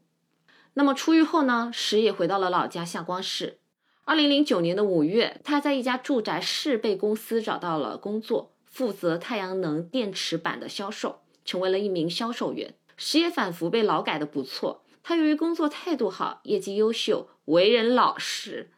[0.76, 1.72] 那么出狱后呢？
[1.74, 3.60] 石野回到了老家下关市。
[4.04, 12.76] 二零零九年的五月，他在一家住宅设备公司找到了工作，负责太阳能电池板的销售，成为了一名销售员。
[12.98, 14.84] 石野反复被劳改的不错。
[15.02, 18.72] 他由于工作态度好、业绩优秀、为人老实，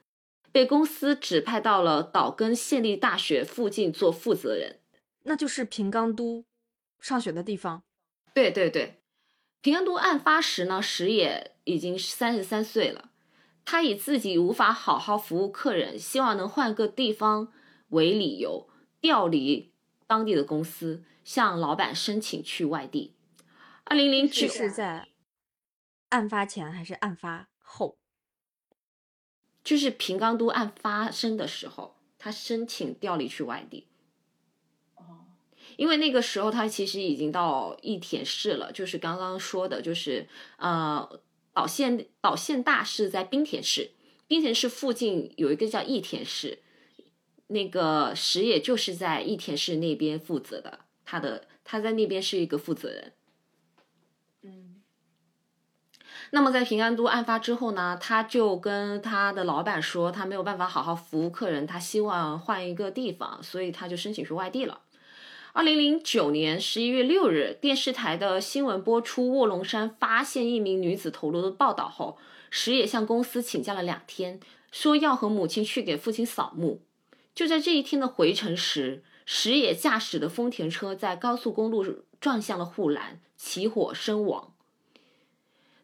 [0.51, 4.79] 被公司指派到了岛根县立大学附近做负责人，
[5.23, 6.43] 那就是平冈都
[6.99, 7.83] 上学的地方。
[8.33, 9.01] 对对对，
[9.61, 13.11] 平冈都案发时呢，石野已经三十三岁了。
[13.65, 17.51] 他以自己无法好好服务客人，希望能换个地方
[17.89, 18.69] 为理由，
[19.01, 19.73] 调离
[20.05, 23.15] 当地的公司，向老板申请去外地。
[23.83, 25.09] 二零零九是在。
[26.09, 27.97] 案发前还是案发后？
[29.61, 33.87] 就是平冈都案发生的时候，他申请调离去外地。
[35.77, 41.07] 哦，因为那个时候他其实已经到义田市了，就是刚刚说的，就是呃，
[41.53, 43.91] 岛县岛县大是在滨田市，
[44.27, 46.59] 滨田市附近有一个叫义田市，
[47.47, 53.13] 那个石野就是在义田市那边负责的，他的他在那边是一个负责人。
[56.31, 64.81] 那么在平安都案发之后呢，他就跟他的老板说，他没有办法好好服务客人，他希望换一个地方，所以他就申请去外地了。
[65.57, 72.19] 二零零九年十一月六日，电视台的新闻播出卧龙山发现一名女子头颅的报道后，
[72.51, 74.39] 石野向公司请假了两天，
[74.71, 76.83] 说要和母亲去给父亲扫墓。
[77.33, 84.53] 就在这一天的回程时，石野驾驶的丰田车在高速公路撞向了护栏，起火身亡。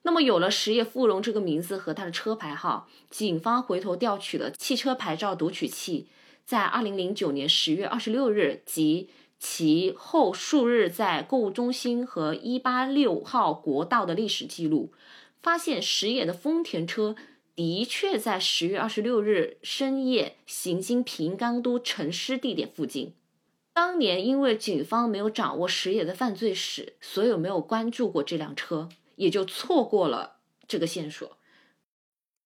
[0.04, 6.10] 那么有了石野富荣这个名字和他的车牌号，警方回头调取了汽车牌照读取器，
[6.46, 9.10] 在二零零九年十月二十六日及
[9.46, 14.94] 其后数日在购物中心和一八六号国道的历史记录，
[15.42, 17.18] 发现石野的丰田车
[17.54, 23.16] 的确在十月二十六日深夜行经平冈都沉尸地点附近。
[23.74, 28.88] 当年因为警方没有掌握石野的犯罪史，所以没有关注过这辆车。
[29.18, 30.38] 也就错过了
[30.68, 31.38] 这个线索。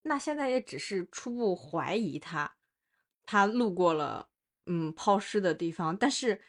[0.01, 2.55] 那现在也只是初步怀疑他，
[3.25, 4.27] 他路过了
[4.65, 6.41] 嗯抛尸的地方，但是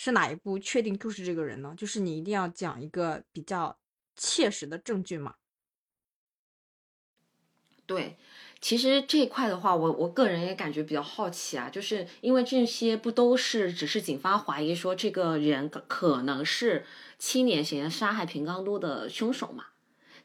[0.00, 1.74] 是哪一步确定就是这个人呢？
[1.76, 3.76] 就是你一定要讲一个比较
[4.14, 5.34] 切实的证据吗？
[7.84, 8.16] 对，
[8.60, 16.86] 其实这一块的话，我我个人也感觉比较好奇啊，就是因为这些不都是只是警方怀疑说这个人可能是
[17.18, 19.64] 七年前杀害平冈都的凶手嘛？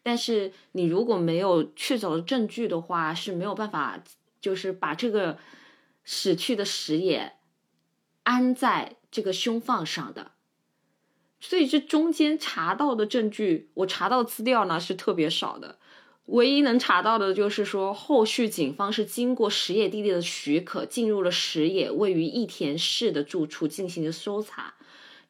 [0.03, 4.03] 但是你如果没有确凿的证据的话，是没有办法
[4.39, 5.39] 就是把这个
[6.05, 7.37] 死去的石野
[8.23, 10.31] 安在这个凶放上的。
[11.39, 15.77] 所以这中间查到的证据，我查到资料呢是特别少的。
[16.27, 24.75] 唯一能查到的就是说，后续警方是经过石野弟弟的许可，进入了石野位于益田市的住处进行了搜查，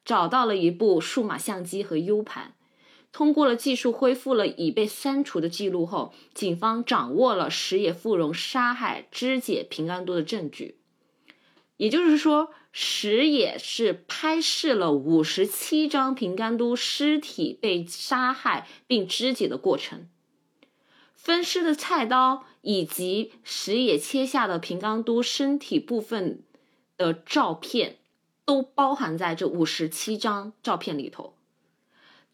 [0.04, 2.54] 找到了一部数码相机和 U 盘。
[3.10, 10.78] 通过了技术恢复了已被删除的记录后，警方掌握了石野富荣杀害肢解平安多的证据。
[11.76, 20.08] 也就是说，石野是拍摄了五十七张平甘都尸体被杀害并肢解的过程。
[21.14, 26.42] 分尸的菜刀以及石野切下的平冈都身体部分
[26.96, 27.98] 的照片，
[28.44, 31.36] 都包含在这五十七张照片里头。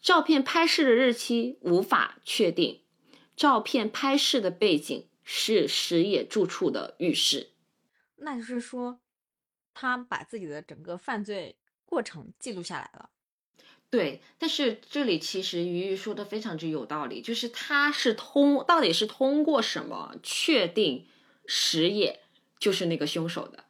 [0.01, 2.79] 照片拍摄的日期无法确定，
[3.35, 7.51] 照片拍摄的背景是石野住处的浴室。
[8.17, 8.99] 那就是说，
[9.73, 13.09] 他把自己的整个犯罪过程记录下来了。
[13.89, 21.07] 对，但是这里其实鱼鱼说的非常之有道理，就是他是通到底是通过什么确定
[21.45, 22.21] 石野
[22.57, 23.65] 就是那个凶手的？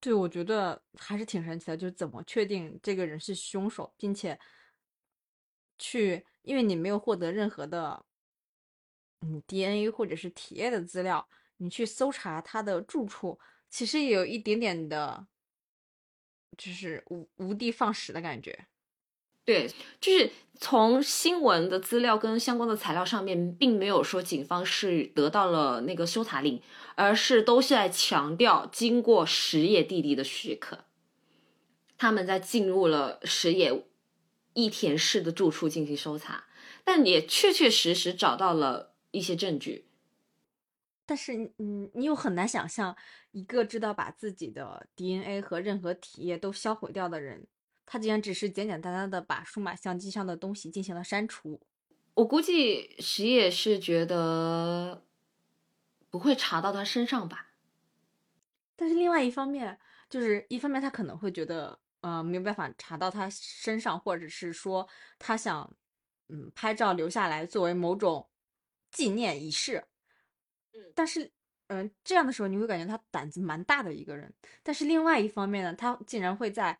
[0.00, 4.38] 对，我觉得还是挺神奇的，就是怎么确定这个人是凶手，并且
[5.76, 8.06] 去，因为你没有获得任何的
[9.20, 11.28] 嗯 DNA 或者是体液的资料，
[11.58, 13.38] 你去搜查他的住处，
[13.68, 15.26] 其实也有一点点的，
[16.56, 18.66] 就是无无的放矢的感觉。
[19.44, 26.60] 对，就是从新闻的资料跟相关的材料上面，并没有说警方是得到了那个搜查令，
[26.96, 30.86] 而是都是在强调经过石野弟弟的许可，
[31.96, 33.84] 他们在进入了石野
[34.54, 36.46] 益田市的住处进行搜查，
[36.82, 39.84] 但也确确实实找到了一些证据。
[41.08, 42.96] 但是，嗯，你又很难想象
[43.36, 47.46] 一个知道把自己的 DNA 和任何体液都销毁掉的人。
[47.84, 51.60] 他竟然只是简简单单的把数码相机上的东西进行了删除。
[52.14, 55.04] 我估计石野是觉得
[56.08, 57.52] 不会查到他身上吧。
[58.74, 59.78] 但是另外一方面，
[60.08, 65.70] 就是一方面他可能会觉得，呃，没有办法查到他身上，或者是说他想，
[66.28, 68.26] 嗯，拍照留下来作为某种
[68.90, 69.84] 纪念仪式。
[70.72, 71.30] 嗯，但是，
[71.68, 74.32] 嗯，这样的时候你会感觉他胆子蛮大的一个人。
[74.62, 76.78] 但是另外一方面呢，他竟然会在。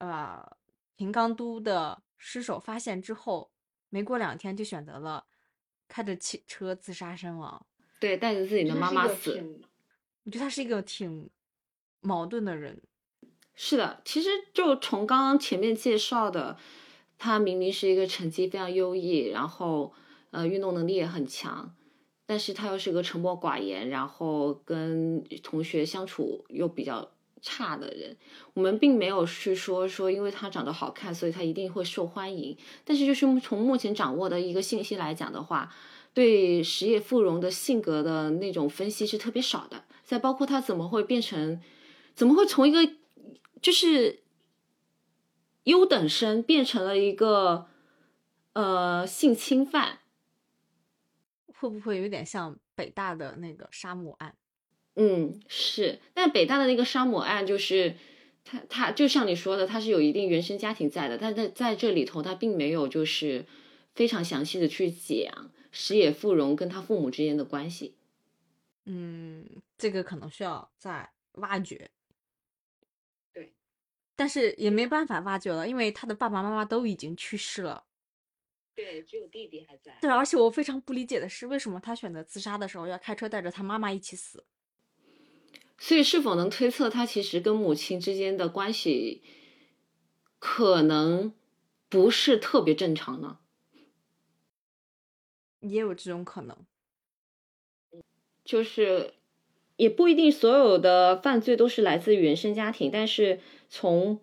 [0.00, 0.56] 呃，
[0.94, 3.50] 平冈都的尸首发现之后，
[3.88, 5.26] 没过两天就选择了
[5.88, 7.66] 开着汽车自杀身亡。
[7.98, 9.32] 对，带着自己的妈妈死。
[10.22, 11.28] 我觉得他是一个挺
[11.98, 12.80] 矛盾的人。
[13.56, 16.56] 是的，其实就从刚刚前面介绍的，
[17.18, 19.92] 他明明是一个成绩非常优异，然后
[20.30, 21.74] 呃运动能力也很强，
[22.28, 27.10] 但是他又是个沉默寡言，然后跟同学相处又比较。
[27.40, 28.16] 差的人，
[28.52, 32.58] 我们并没有去说说，因为他长得好看，所以他一定会受欢迎。
[32.84, 35.72] 但是，就是从目前掌握的一个信息来讲的话，
[36.12, 39.84] 对实业富荣的性格的那种分析是特别少的。
[40.04, 41.60] 再包括他怎么会变成，
[42.16, 42.94] 怎么会从一个
[43.62, 44.24] 就是
[45.62, 47.68] 优等生变成了一个
[48.54, 50.00] 呃性侵犯，
[51.58, 54.34] 会不会有点像北大的那个沙漠案？
[54.94, 57.94] 嗯，是，但北大的那个沙母案，就是
[58.44, 63.46] 他他就像你说的，他是有一定原生家庭在的，但在在这里头，他并没有就是
[63.94, 67.94] 非常详细的去讲石野富荣跟他父母之间的关系。
[68.86, 69.46] 嗯，
[69.76, 71.90] 这个可能需要再挖掘。
[73.32, 73.52] 对，
[74.16, 77.84] 但是也没办法挖掘了，因为他的爸爸妈妈都已经去世了。
[78.78, 79.98] 对，只有弟弟还在。
[80.00, 84.44] 对，而且我非常不理解的是，为什么他选择自杀的时候要开车带着他妈妈一起死？
[85.78, 89.20] 所以，是否能推测他其实跟母亲之间的关系
[90.38, 91.34] 可能
[91.88, 93.40] 不是特别正常呢？
[95.58, 96.56] 也有这种可能，
[98.44, 99.14] 就是
[99.74, 104.20] 也不一定所有的犯罪都是来自原生家庭，但是从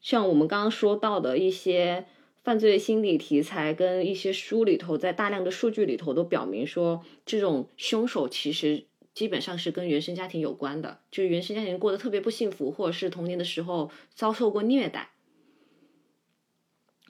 [0.00, 2.06] 像我们刚刚说到的一些
[2.42, 8.86] 犯罪心理题材跟一些书里头，在大量的数据里头都表明说，这种凶手其实。
[9.12, 15.10] 基本上是跟原生家庭有关的，就是原生家庭过得特别不幸福，或者是童年的时候遭受过虐待，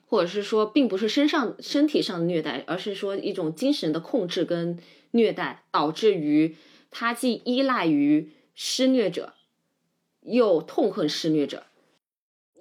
[0.07, 4.79] 或者是说，并不是身上身体上的虐待，而是说一种精神的控制跟
[5.11, 6.55] 虐待，导致于
[6.89, 9.35] 他既依赖于施虐者，
[10.21, 11.67] 又痛恨施虐者，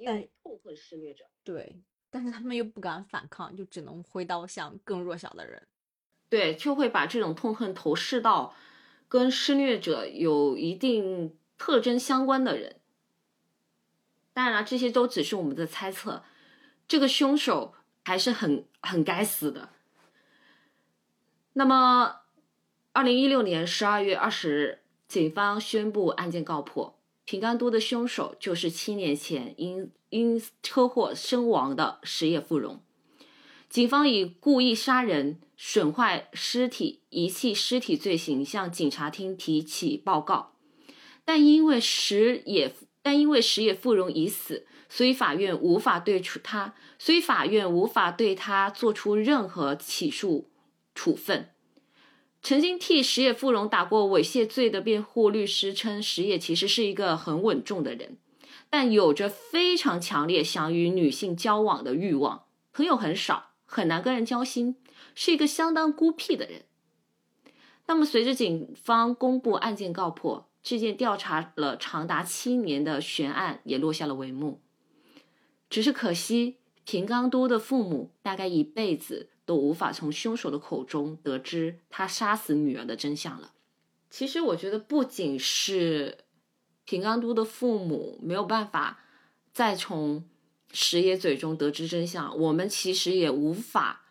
[0.04, 1.24] 但痛恨施虐者。
[1.42, 1.76] 对，
[2.10, 5.62] 但是他们又不敢反抗，就只能挥刀向更弱小的人。
[6.28, 8.54] 对，就会把这种痛恨投射到
[9.08, 12.76] 跟施虐者有一定特征相关的人。
[14.32, 16.22] 当然了，这些都只是我们的猜测。
[16.86, 19.70] 这个凶手还是很很该死的。
[21.54, 22.20] 那么，
[22.92, 26.99] 二零一六年十二月二十日，警方宣布案件告破，
[27.30, 32.82] 平冈都的凶手就是七年前因因车祸身亡的石野富荣。
[33.68, 40.56] 警方以故意杀人、损坏尸体、遗弃尸体罪行向警察厅提起报告，
[41.24, 50.50] 但因为石野但因为石野富荣已死，所以法院无法对处他，所以法院无法对他做出任何起诉
[50.96, 51.50] 处分。
[52.42, 58.16] 曾经替石野富荣打过猥亵罪的辩护律师称，石野其实是一个很稳重的人，
[58.70, 64.76] 但有着非常强烈想与女性交往的欲望，朋友很少，很难跟人交心，
[65.14, 66.62] 是一个相当孤僻的人。
[67.86, 74.60] 那么，随着警方公布案件告破，这件调查了长达七年的悬案也落下了帷幕。
[75.68, 83.50] 只是可惜，平冈多的父母大概一辈子都无法从凶手的口中得知他杀死女儿的真相了。
[84.08, 86.18] 其实，我觉得不仅是
[86.84, 89.00] 平冈都的父母没有办法
[89.52, 90.24] 再从
[90.70, 94.02] 石野嘴中得知真相，我们其实也无法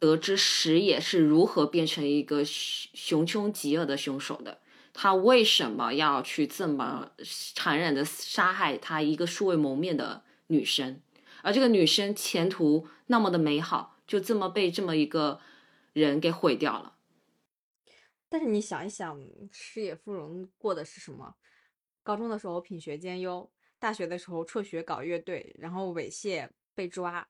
[0.00, 4.58] 得知石野是如何变成一个熊凶极恶的凶手的。
[4.92, 7.12] 他为什么要去这么
[7.54, 11.00] 残忍的杀害他一个素未谋面的女生？
[11.42, 15.38] 而这个女生前途那么的美好，就这么被这么一个
[15.92, 16.96] 人给毁掉了。
[18.28, 19.20] 但是你想一想，
[19.52, 21.36] 矢野富荣过的是什么？
[22.02, 23.48] 高中的时候品学兼优，
[23.78, 27.28] 大学的时候辍学搞乐队，然后猥亵被抓，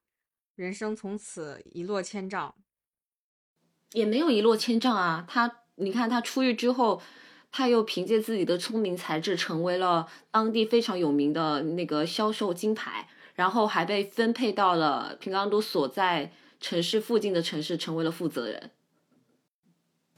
[0.54, 2.54] 人生从此一落千丈。
[3.92, 7.02] 也没有一落千丈啊，他你看他出狱之后。
[7.50, 16.30] 他又凭借自己的聪明才智，成为了当地非常有名的那个销售金牌，然后还被分配到了平冈都所在
[16.60, 18.70] 城市附近的城市，成为了负责人。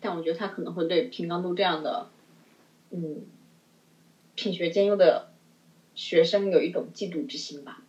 [0.01, 2.11] 但我觉得他可能会对平冈都这样的，
[2.91, 3.27] 嗯，
[4.35, 5.33] 品学兼优的
[5.95, 7.83] 学生有一种嫉妒之心吧。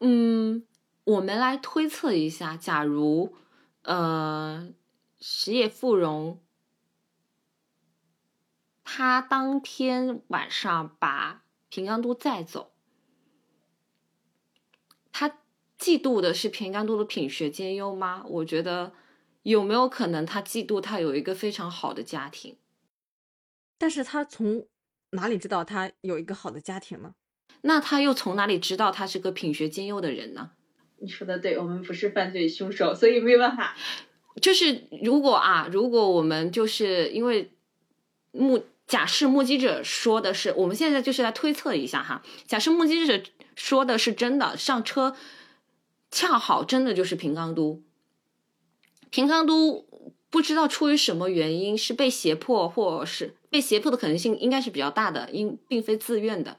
[0.00, 0.64] 嗯，
[1.04, 3.34] 我们来推测一下，假如
[3.82, 4.72] 呃，
[5.20, 6.38] 实业富荣。
[8.84, 12.72] 他当天晚上把平冈都载走，
[15.12, 15.38] 他
[15.82, 18.22] 嫉妒的是平冈都的品学兼优吗？
[18.28, 18.92] 我觉得
[19.42, 22.56] 有没有可能他嫉妒他有一个非常好的家庭？
[23.78, 24.64] 但是他从
[25.10, 27.14] 哪里知道他有一个好的家庭呢？
[27.62, 30.52] 那他又从哪里知道他是个品学兼优的人呢？
[31.00, 33.76] 你说的对，我们不是犯罪凶手，所以没有办法。
[34.40, 37.50] 就是如果啊，如果我们就是因为
[38.30, 38.64] 目。
[38.84, 42.20] 假设目击者说的是，我们现在就是来推测一下哈。
[42.46, 43.22] 假设目击者
[43.54, 45.16] 说的是真的，上车
[46.12, 47.82] 恰好真的就是平冈都，
[49.10, 49.84] 平冈都
[50.30, 56.56] 不知道出于什么原因是被胁迫，或是被胁迫的可能性应该是比较大的，因并非自愿的。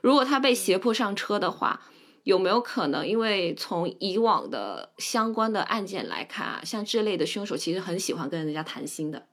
[0.00, 1.82] 如果他被胁迫上车的话，
[2.24, 3.06] 有没有可能？
[3.06, 9.28] 因为从以往的相关的案件来看啊，像这类的凶手其实很喜欢跟人家谈心的，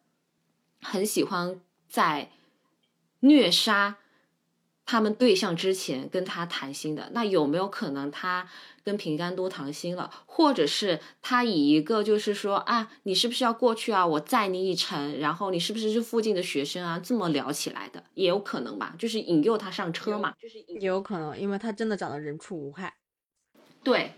[0.81, 1.59] 很喜欢
[1.89, 2.31] 在。
[3.23, 3.97] 虐杀
[4.83, 8.49] 他们对象之前跟他谈心的，那有没有可能他
[8.83, 14.05] 跟平甘多谈心了，或者是他以一个就是说啊，你是不是要过去啊？
[14.05, 16.99] 我载你一程，然后你是不是是附近的学生啊？
[17.03, 22.93] 这么聊起来的也有可能吧，就是引诱他上车嘛，就是也有可能，因为他真的长得人畜无害。
[23.83, 24.13] 对，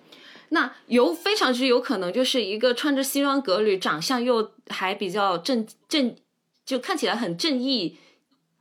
[0.49, 6.16] 那有非常之有可能就是一个穿着西装革履，长相又还比较正正，
[6.66, 7.97] 就看起来很正义。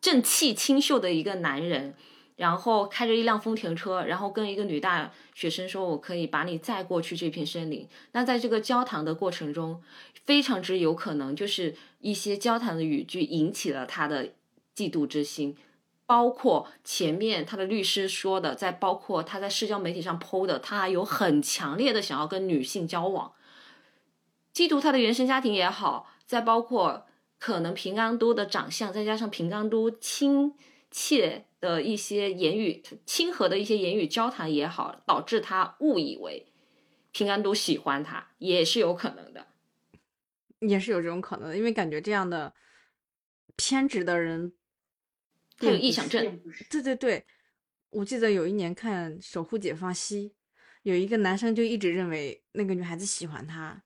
[0.00, 1.94] 正气清秀的一个男人，
[2.42, 9.80] 然后开着一辆丰田车，然后跟一个女大学生说：“我可以把你载过去这片森林。”那在这个交谈的过程中，
[10.24, 14.30] 非常之有可能就是一些交谈的语句引起了他的
[14.74, 15.56] 嫉妒之心，
[16.04, 23.34] 包括前面他的律师说的，在包括他在社交媒体上 PO 的，他有很强烈的想要跟女性交往，
[24.52, 27.06] 嫉妒他的原生家庭也好，再包括。
[27.38, 30.54] 可能平冈都的长相，再加上平冈都亲
[30.92, 36.52] 切的一些言语、亲和的一些言语交谈也好，导致他误以为
[37.12, 39.46] 平安都喜欢他，也是有可能的。
[40.58, 42.52] 也是有这种可能的，因为感觉这样的
[43.54, 44.52] 偏执的人，
[45.56, 46.40] 他有臆想症。
[46.68, 47.24] 对对对，
[47.90, 50.30] 我记得有一年看《守护解放西》，
[50.82, 53.82] 有一个男生就一直认为那个女孩子喜欢他，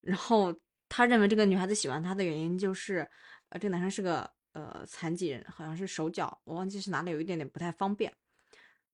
[0.00, 0.54] 然后
[0.88, 3.08] 他认为这个女孩子喜欢他的原因就是，
[3.50, 8.12] 呃，这个男生是个呃残疾人，好像是手脚我忘记是哪里有一点点不太方便。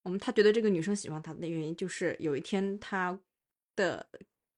[0.02, 3.18] 我们他觉得这个女生喜欢他的原因就是有一天他
[3.74, 4.08] 的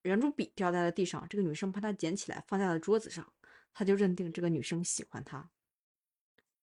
[0.02, 3.32] 圆珠笔掉在了地上，这个女生把它捡起来放在了桌子上，
[3.72, 5.50] 他就认定这个女生喜欢他，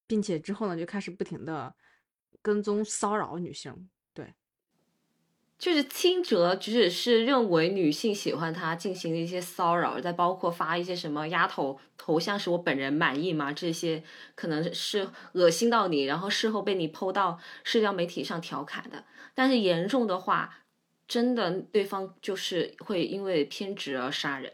[0.08, 1.76] 并且之后呢就开始不停的
[2.42, 3.90] 跟踪骚扰女生。
[4.14, 4.34] 对，
[5.58, 13.54] 就是轻哲只是认为女性喜欢他，进行了一些骚扰，再包括发一些什么丫头头像是我本人满意吗？
[13.54, 14.04] 这些
[14.36, 19.06] 可能是恶心到你，然后事后被你剖到社交媒体上调侃的。
[19.34, 20.66] 但是严重的话，
[21.08, 24.54] 真的对方就是会因为偏执而杀人。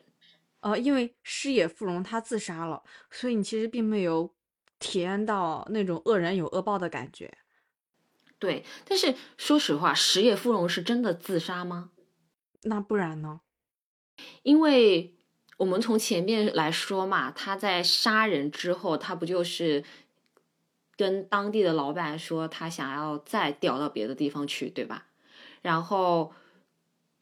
[0.62, 4.32] 呃，因为矢野富荣他自杀了，所以你其实并没有
[4.78, 7.32] 体验到那种恶人有恶报的感觉。
[8.42, 11.92] 对，但是说实话，石野芙蓉是真的自杀吗？
[12.64, 13.42] 那不然呢？
[14.42, 15.14] 因为
[15.58, 19.84] 我们从前面来说嘛，他在杀人之后，他不就是
[20.96, 25.06] 跟当地的老板说他想要再调到别的地方去，对吧？
[25.62, 26.34] 然后，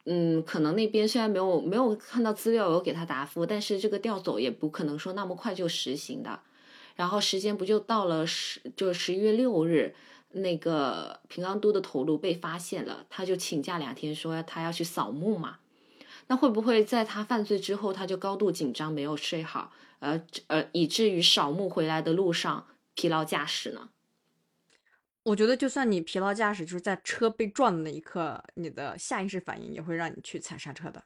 [0.06, 6.40] 嗯，可能那边虽然没有没有看到资料有给他答复，但是这个调走也不可能说那么快就实行的。
[6.96, 9.94] 然后时间不就到了十，就是十一月六日，
[10.32, 15.58] 那个平安都的头颅被发现了，他就请假两天，说他要去扫墓嘛。
[16.28, 23.90] 那会不会在他犯罪之后，他就高度紧张，没有睡好，呃呃，以至于扫墓回来的路上疲劳驾驶呢？
[25.24, 31.02] 我觉得，就算你疲劳驾驶，就是在车被撞的那一刻，你的下意识反应也会让你去踩刹车的。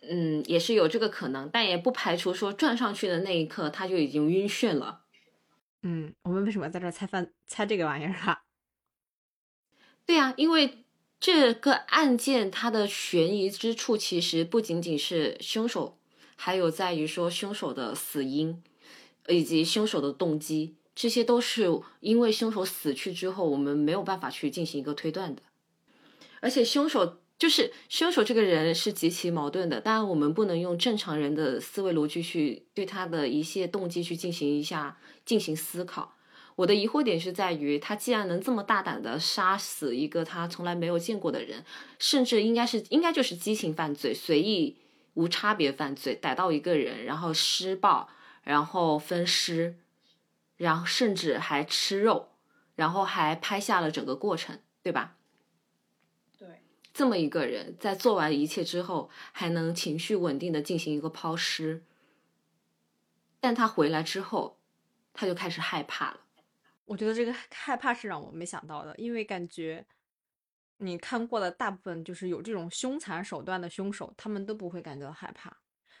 [0.00, 5.03] 嗯，也是有这个可能，但也不排除说撞上去的那一刻他就已经晕眩了。
[5.86, 8.40] 嗯，我们为什么在这猜犯猜这个玩意儿啊？
[10.06, 10.84] 对呀、因为
[11.20, 15.98] 这个案件它的悬疑之处其实不仅仅是凶手，
[16.36, 18.62] 还有在于说凶手的死因
[19.28, 21.68] 以及凶手的动机，这些都是
[22.00, 25.42] 因为凶手死去之后，我们没有办法去进行一个推断的。
[26.40, 36.14] 而且凶手就是凶手这个人是极其矛盾的，当然我们不能用正常人的思维逻辑去对他的一些动机去进行一下进行思考。
[36.56, 41.64] 我的疑惑点是在于，他既然能这么大胆的杀死一个他从来没有见过的人，
[41.98, 44.76] 甚至应该是应该就是激情犯罪、随意
[45.14, 48.08] 无差别犯罪，逮到一个人，然后施暴，
[48.44, 49.74] 然后分尸，
[50.56, 52.28] 然后甚至还吃肉，
[52.76, 55.16] 然后还拍下了整个过程，对吧？
[56.94, 61.82] 这么一个人，在做完一切之后，还能情绪稳定的进行一个抛尸，
[63.40, 64.60] 但他回来之后，
[65.12, 66.20] 他就开始害怕了。
[66.84, 69.84] 我觉得这个害怕是让我没想到的，因为感觉
[70.76, 75.50] 你看过的大部分就是有这种凶残手段的凶手，他们都不会感觉到害怕，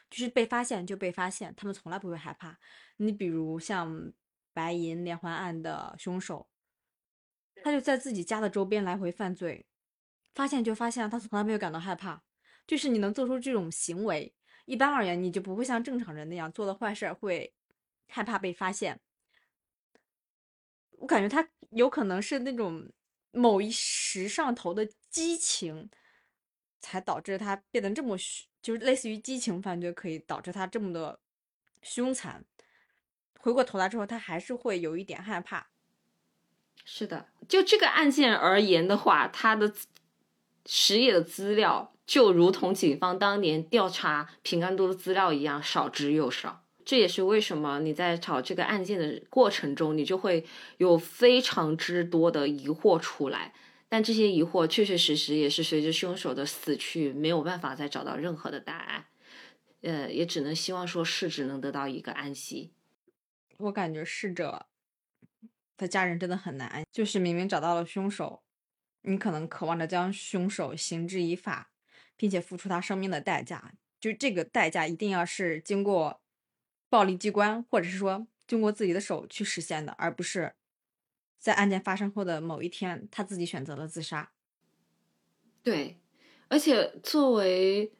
[0.08, 2.56] 就是被发现就被发现，他们从来不会害怕。
[2.98, 4.12] 你比如像
[4.52, 6.46] 白银连环案的凶手，
[7.64, 9.66] 他就在自己家的周边来回犯罪，
[10.34, 12.22] 发现就发现，他从来没有感到害怕。
[12.66, 17.52] 就是你能做出这种行为，一般而言，你就不会像正常人那样做的坏事儿会
[18.08, 19.00] 害怕被发现。
[20.92, 22.90] 我感觉他有可能是那种
[23.32, 25.90] 某一时上头的激情，
[26.80, 31.20] 才导致他变得这么凶，就是类似于激情犯罪，可以导致他这么的
[31.82, 32.42] 凶残。
[33.38, 35.68] 回过头来之后，他还是会有一点害怕。
[36.86, 39.70] 是的，就这个案件而言的话，他的
[40.66, 46.64] 实野的资料就如同警方当年调查平安都的资料一样，少之又少。
[46.84, 50.44] 这也是为什么你在找这个案件的过程中，你就会
[50.76, 53.54] 有非常之多的疑惑出来。
[53.88, 59.06] 但这些疑惑确确实实也是随着凶手的死去，没有办法再找到任何的答案。
[59.82, 62.72] 呃，也只能希望说逝者能得到一个安息。
[63.58, 64.66] 我感觉逝者
[65.76, 68.42] 的家人真的很难，就是明明找到了凶手，
[69.04, 71.70] 你可能渴望着将凶手绳之以法，
[72.16, 76.20] 并且付出他生命的代价，就这个代价一定要是经过
[76.88, 80.54] 暴力机关，或者是说经过自己的手去实现的，而不是
[81.38, 84.32] 在案件发生后的某一天他自己选择了自杀。
[85.62, 85.98] 对，
[86.48, 87.92] 而且作为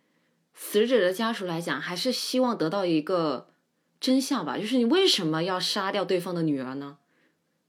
[0.55, 3.53] 死者的家属来讲，还是希望得到一个
[4.01, 6.99] 真相吧，就是你为什么要杀掉对方的女儿呢？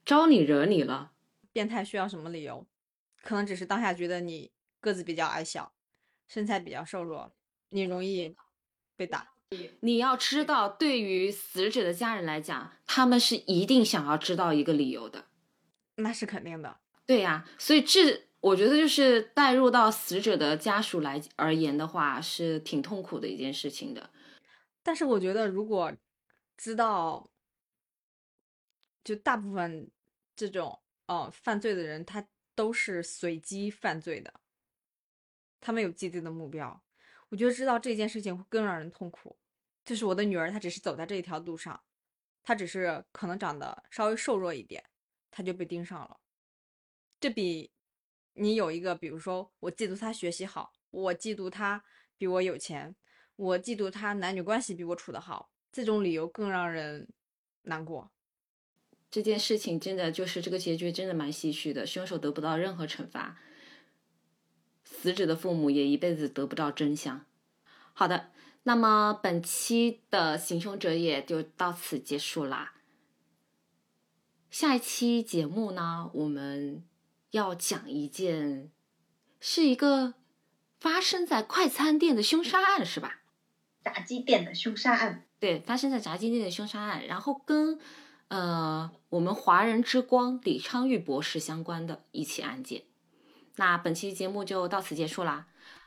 [0.06, 1.12] 招你惹你了？
[1.52, 2.68] 变态需要什么理由？
[3.26, 5.74] 可能只是当下觉得你个子比较矮小，
[6.28, 7.36] 身材比较瘦弱，
[7.70, 8.36] 你容易
[8.96, 9.32] 被打。
[9.80, 15.26] 你要知道，对于死者的家人来讲，他们是一定想要知道一个理由的。
[15.96, 16.78] 那是肯定的。
[17.08, 24.12] 对呀，所以这我觉得就是带入到死者的家属来而言的话，是挺痛苦的一件事情的。
[24.84, 25.92] 但是我觉得，如果
[26.58, 27.28] 知道，
[29.04, 29.90] 就大部分
[30.36, 34.34] 这种呃犯罪的人，他都是随机犯罪的，
[35.60, 36.82] 他们有既定的目标。
[37.30, 39.38] 我觉得知道这件事情会更让人痛苦。
[39.84, 41.84] 就是我的女儿，她只是走在这一条路上，
[42.42, 44.84] 她只是可能长得稍微瘦弱一点，
[45.30, 46.20] 她就被盯上了。
[47.20, 47.72] 这比
[48.34, 51.84] 你有一个，比如说我嫉妒她学习好，我嫉妒她
[52.18, 52.96] 比我有钱，
[53.36, 57.08] 我嫉妒她男女关系比我处得好，这种理由更让人
[57.64, 58.12] 难过。
[59.16, 63.38] 这件事情真的就是这个结局真的蛮唏嘘的，凶手得不到任何惩罚。
[64.84, 67.26] 死者的父母也一辈子得不到真相。
[67.94, 68.32] 好的，
[68.64, 72.74] 那么本期的行凶者也就到此结束啦。
[74.52, 76.84] 下一期节目呢，我们
[77.32, 78.70] 要讲一件，
[79.40, 80.16] 是一个
[80.78, 83.22] 发生在快餐店的凶杀案，是吧？
[83.82, 85.26] 炸鸡店的凶杀案。
[85.40, 87.80] 对，发生在炸鸡店的凶杀案，然后跟
[88.36, 92.84] 呃我们华人之光李昌钰博士相关的一起案件。
[93.56, 95.46] 那本期节目就到此结束啦。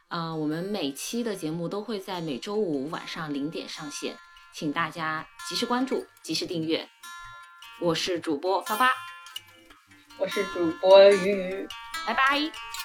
[0.09, 4.16] 呃，我们每期的节目都会在每周五晚上零点上线，
[4.55, 6.88] 请大家及时关注、及时订阅。
[7.82, 8.90] 我是主播发发，
[10.18, 11.68] 我是主播鱼鱼，
[12.07, 12.78] 拜拜。